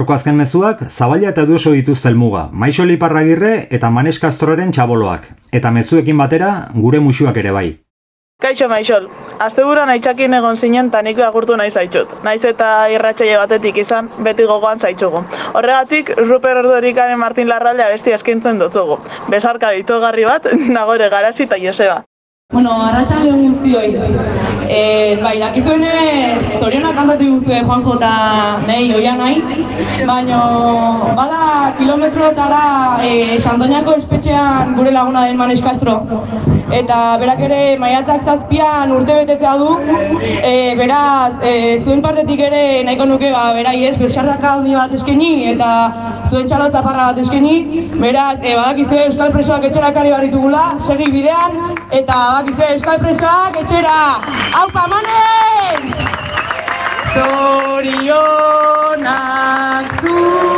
Gaurko 0.05 0.19
azken 0.21 0.35
mezuak, 0.37 0.81
Zabaila 0.85 1.31
eta 1.31 1.47
Duoso 1.49 1.71
dituzte 1.73 2.11
helmuga, 2.11 2.43
Maixoli 2.63 2.93
Parragirre 3.01 3.53
eta 3.73 3.89
Manes 3.89 4.19
Castroren 4.21 4.69
txaboloak. 4.69 5.25
Eta 5.49 5.71
mezuekin 5.73 6.21
batera, 6.21 6.49
gure 6.75 6.99
musuak 7.01 7.39
ere 7.41 7.55
bai. 7.55 7.65
Kaixo 8.45 8.69
Maixol, 8.69 9.09
asteburuan 9.47 9.89
aitzakin 9.95 10.37
egon 10.37 10.61
zinen 10.61 10.93
eta 10.93 11.01
nik 11.01 11.25
agurtu 11.25 11.57
nahi 11.57 11.73
zaitxut. 11.73 12.13
Naiz 12.21 12.43
eta 12.45 12.71
irratsaile 12.93 13.39
batetik 13.41 13.81
izan, 13.81 14.11
beti 14.27 14.45
gogoan 14.45 14.77
zaitxugu. 14.77 15.25
Horregatik, 15.55 16.13
Ruper 16.21 16.61
Ordorikaren 16.61 17.17
Martin 17.17 17.49
Larralde 17.49 17.89
abesti 17.89 18.13
eskintzen 18.13 18.61
dutugu. 18.61 18.99
Besarka 19.33 19.73
ditogarri 19.73 20.29
bat, 20.29 20.51
nagore 20.77 21.09
garazi 21.09 21.49
eta 21.49 21.57
Joseba. 21.57 22.03
Bueno, 22.53 22.71
arratsalde 22.71 23.31
guztioi. 23.31 23.95
Eh, 24.69 25.17
bai, 25.21 25.33
dakizuenez, 25.41 26.59
zorionak 26.59 26.93
kantatu 26.95 27.29
guztue 27.33 27.61
Juanjo 27.65 27.95
eta 27.97 28.11
nei 28.67 28.93
oia 28.93 29.15
nahi, 29.17 29.41
baino 30.05 30.41
bada 31.17 31.73
kilometrotara 31.79 32.61
eh, 33.03 33.39
Santoñako 33.39 33.95
espetxean 33.97 34.75
gure 34.77 34.93
laguna 34.93 35.25
den 35.25 35.37
Manes 35.41 35.63
Castro. 35.65 35.97
Eta 36.73 36.99
berak 37.21 37.41
ere 37.47 37.59
maiatzak 37.81 38.23
zazpian 38.25 38.93
urte 38.93 39.13
betetzea 39.19 39.55
du, 39.57 39.67
e, 40.21 40.73
beraz, 40.79 41.33
e, 41.45 41.53
zuen 41.83 42.01
partetik 42.01 42.41
ere 42.47 42.83
nahiko 42.87 43.05
nuke, 43.05 43.29
ba, 43.31 43.43
berai 43.53 43.75
ez, 43.89 43.95
besarraka 44.01 44.55
handi 44.55 44.73
bat 44.73 44.93
eskeni 44.97 45.51
eta 45.51 45.69
zuen 46.31 46.49
txalo 46.49 46.71
zaparra 46.71 47.11
bat 47.11 47.21
eskeni, 47.21 47.85
beraz, 47.93 48.39
e, 48.41 48.55
badakizue 48.55 49.05
Euskal 49.11 49.35
Presoak 49.35 49.69
etxera 49.69 49.93
ekarri 49.93 50.15
barritugula, 50.15 50.65
segi 50.87 51.11
bidean, 51.13 51.74
eta 51.91 52.15
badakizue 52.17 52.67
Euskal 52.73 52.99
Presoak 52.99 53.55
etxera, 53.61 53.97
haupa 54.59 54.83
manez! 54.89 55.85
Zorionak 57.13 58.25
zuri, 60.01 60.54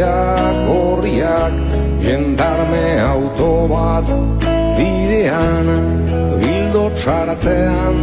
zuriteiak 0.00 0.56
gorriak 0.66 1.52
Jendarme 2.00 3.00
auto 3.00 3.68
bat 3.68 4.08
bidean 4.76 5.68
Bildo 6.40 6.90
txartean 6.96 7.96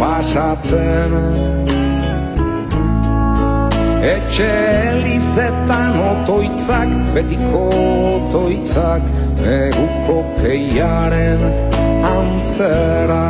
pasatzen. 0.00 1.12
Etxe 4.04 4.50
elizetan 4.90 5.96
otoitzak, 6.10 6.92
betiko 7.14 7.64
otoitzak 8.12 9.02
Neguko 9.40 10.18
keiaren 10.42 11.40
antzera. 12.12 13.24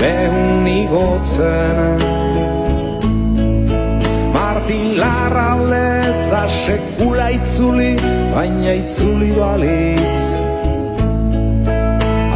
Lehun 0.00 0.66
igotzen 0.70 2.09
sekula 6.70 7.34
itzuli, 7.34 7.98
baina 8.30 8.78
itzuli 8.78 9.34
balitz. 9.34 10.22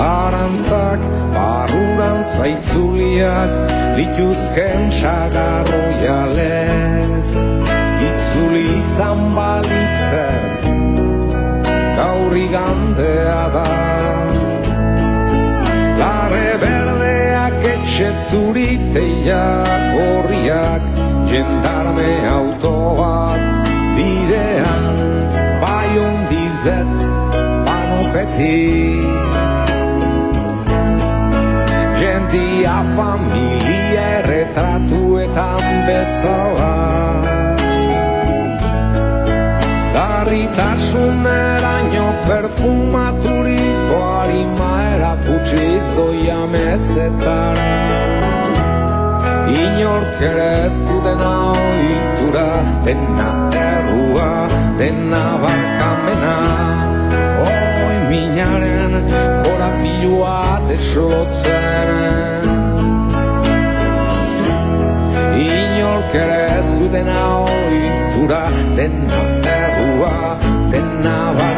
Arantzak, 0.04 1.02
barrurantza 1.36 2.44
itzuliak, 2.54 3.52
lituzken 3.98 4.82
sagarroialez 5.00 7.28
Itzuli 8.08 8.64
izan 8.80 9.20
balitzen, 9.36 10.42
gaur 11.98 12.32
igandea 12.46 13.44
da. 13.54 13.68
Larre 16.00 16.50
berdeak 16.64 17.56
etxe 17.74 18.08
zuriteiak 18.26 19.80
gorriak 19.94 20.82
Jendarme 21.30 22.12
auto 22.34 22.74
panopetik 28.14 29.02
Jendia 31.98 32.86
familia 32.94 34.22
erretratuetan 34.22 35.64
bezala. 35.86 36.74
Garritasuneraino 39.94 42.08
perfumaturiko 42.26 43.98
harima 43.98 44.72
erakutsiz 44.94 45.84
doia 45.96 46.40
mezetara. 46.46 47.72
Inork 49.54 50.18
ere 50.30 50.50
ez 50.66 50.76
du 50.86 50.96
dena 51.02 51.34
oitura, 51.50 52.48
dena 52.84 53.30
errua, 53.66 54.32
dena 54.78 55.24
barkamena 55.42 56.83
korapilua 59.64 60.60
deslotzen 60.68 61.88
Inork 65.44 66.14
ere 66.14 66.38
ez 66.58 66.68
du 66.78 66.88
dena 66.92 67.22
oitura, 67.48 68.44
dena 68.76 69.24
errua, 69.56 70.38
dena 70.70 71.18
barkamena 71.38 71.53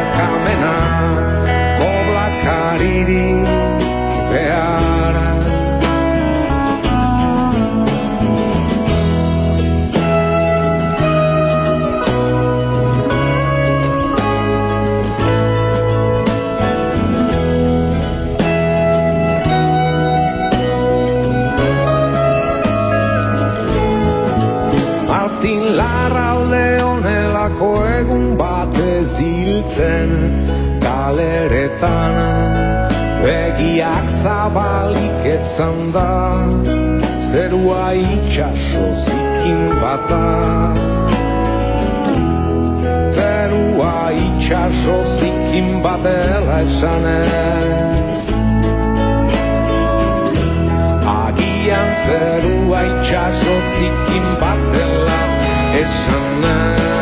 honelako 27.47 27.87
egun 27.99 28.37
batez 28.37 29.19
hiltzen 29.19 30.09
galeretan 30.81 32.15
Begiak 33.23 34.09
zabalik 34.09 35.25
etzan 35.25 35.91
da 35.93 36.43
Zerua 37.27 37.93
itxaso 37.93 38.85
zikin 38.95 39.63
bata. 39.81 40.73
Zerua 43.11 44.11
itxaso 44.15 44.97
zikin 45.03 45.83
batela 45.83 46.61
esanez. 46.63 48.23
Agian 51.03 51.89
zerua 52.05 52.79
itxaso 52.93 53.55
zikin 53.75 54.27
batela 54.39 55.19
esanez 55.83 56.96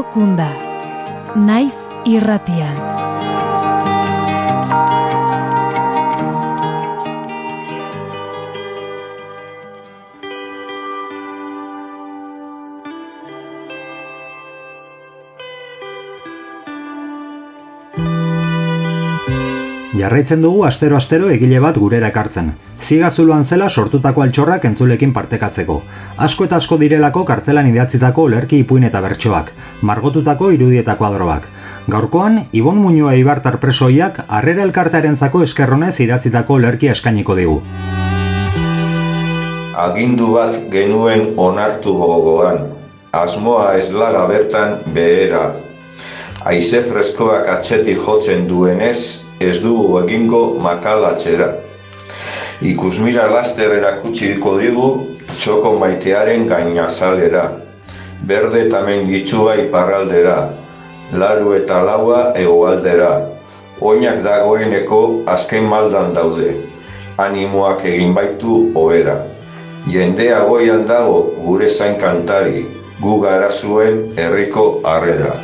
kunda. 0.00 0.48
Naiz 1.36 1.76
irratian. 2.08 2.91
Jarraitzen 20.12 20.42
dugu 20.44 20.66
astero-astero 20.68 21.30
egile 21.32 21.56
bat 21.64 21.78
gurera 21.80 22.10
ekartzen. 22.12 22.50
Zigazuluan 22.76 23.46
zela 23.48 23.70
sortutako 23.70 24.20
altxorrak 24.20 24.66
entzulekin 24.68 25.14
partekatzeko. 25.16 25.76
Asko 26.26 26.44
eta 26.44 26.58
asko 26.60 26.76
direlako 26.82 27.22
kartzelan 27.30 27.70
idatzitako 27.70 28.26
lerki 28.34 28.58
ipuin 28.60 28.84
eta 28.84 29.00
bertsoak, 29.00 29.54
margotutako 29.80 30.50
irudietako 30.52 31.06
adroak. 31.08 31.48
Gaurkoan, 31.94 32.42
Ibon 32.52 32.82
Muñoa 32.82 33.14
Ibartar 33.22 33.56
presoiak 33.64 34.20
harrera 34.28 34.68
elkartearen 34.68 35.16
zako 35.16 35.46
eskerronez 35.48 35.94
idatzitako 36.04 36.60
lerki 36.66 36.92
eskainiko 36.92 37.38
digu. 37.40 37.56
Agindu 39.88 40.34
bat 40.36 40.60
genuen 40.76 41.28
onartu 41.40 41.96
gogoan, 42.04 42.66
asmoa 43.16 43.78
eslaga 43.80 44.28
bertan 44.28 44.78
behera. 44.92 45.54
Aize 46.44 46.84
freskoak 46.84 47.48
atxetik 47.48 47.96
jotzen 48.04 48.44
duenez, 48.50 49.22
ez 49.48 49.58
dugu 49.62 49.98
egingo 50.02 50.42
makalatzera. 50.62 51.48
Ikusmira 52.62 53.26
laster 53.30 53.74
erakutsiko 53.78 54.56
digu 54.60 54.88
txoko 55.34 55.74
maitearen 55.80 56.46
gainazalera. 56.50 57.44
Berde 58.26 58.66
eta 58.68 58.84
mengitxua 58.86 59.56
iparraldera, 59.64 60.36
laru 61.12 61.56
eta 61.58 61.80
laua 61.82 62.20
egoaldera. 62.38 63.12
Oinak 63.82 64.20
dagoeneko 64.22 65.00
azken 65.26 65.66
maldan 65.66 66.12
daude, 66.14 66.52
animoak 67.18 67.82
egin 67.90 68.14
baitu 68.14 68.60
ohera. 68.78 69.16
Jendea 69.90 70.44
goian 70.46 70.86
dago 70.86 71.24
gure 71.42 71.66
zain 71.68 71.98
kantari, 71.98 72.62
gu 73.02 73.18
gara 73.26 73.50
zuen 73.50 74.04
herriko 74.14 74.68
harrera. 74.86 75.34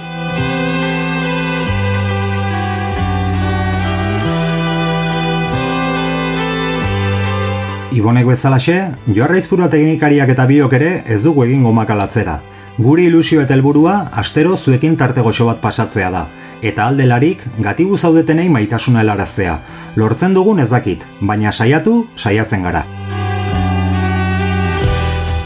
Ibonek 7.88 8.26
bezalaxe, 8.28 8.74
joarraizpurua 9.16 9.70
teknikariak 9.72 10.28
eta 10.34 10.44
biok 10.44 10.74
ere 10.76 10.90
ez 11.08 11.22
dugu 11.22 11.46
egingo 11.46 11.70
makalatzera. 11.72 12.34
Guri 12.76 13.06
ilusio 13.08 13.40
eta 13.40 13.56
helburua 13.56 13.94
astero 14.22 14.58
zuekin 14.58 14.96
tarte 15.00 15.24
goxo 15.24 15.46
bat 15.48 15.62
pasatzea 15.62 16.10
da. 16.12 16.26
Eta 16.60 16.84
aldelarik, 16.90 17.40
gatibu 17.64 17.96
zaudetenei 17.96 18.50
maitasuna 18.52 19.00
helaraztea. 19.00 19.56
Lortzen 19.96 20.36
dugun 20.36 20.60
ez 20.60 20.68
dakit, 20.68 21.06
baina 21.20 21.52
saiatu, 21.52 22.02
saiatzen 22.14 22.68
gara. 22.68 22.84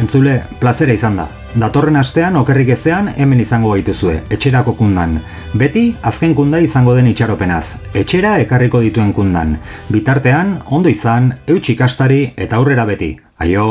Entzule, 0.03 0.41
plazera 0.59 0.99
izan 0.99 1.23
da. 1.23 1.29
Datorren 1.53 1.99
astean 2.01 2.39
okerrik 2.41 2.71
ezean 2.73 3.11
hemen 3.13 3.43
izango 3.45 3.75
gaituzue, 3.75 4.15
etxerako 4.33 4.73
kundan. 4.79 5.19
Beti, 5.61 5.83
azken 6.11 6.33
kunda 6.39 6.63
izango 6.65 6.95
den 6.97 7.11
itxaropenaz, 7.13 7.67
etxera 7.93 8.39
ekarriko 8.47 8.81
dituen 8.81 9.13
kundan. 9.13 9.59
Bitartean, 9.93 10.57
ondo 10.73 10.89
izan, 10.89 11.35
eutxikastari 11.45 12.25
eta 12.41 12.57
aurrera 12.57 12.89
beti. 12.89 13.13
Aio! 13.37 13.69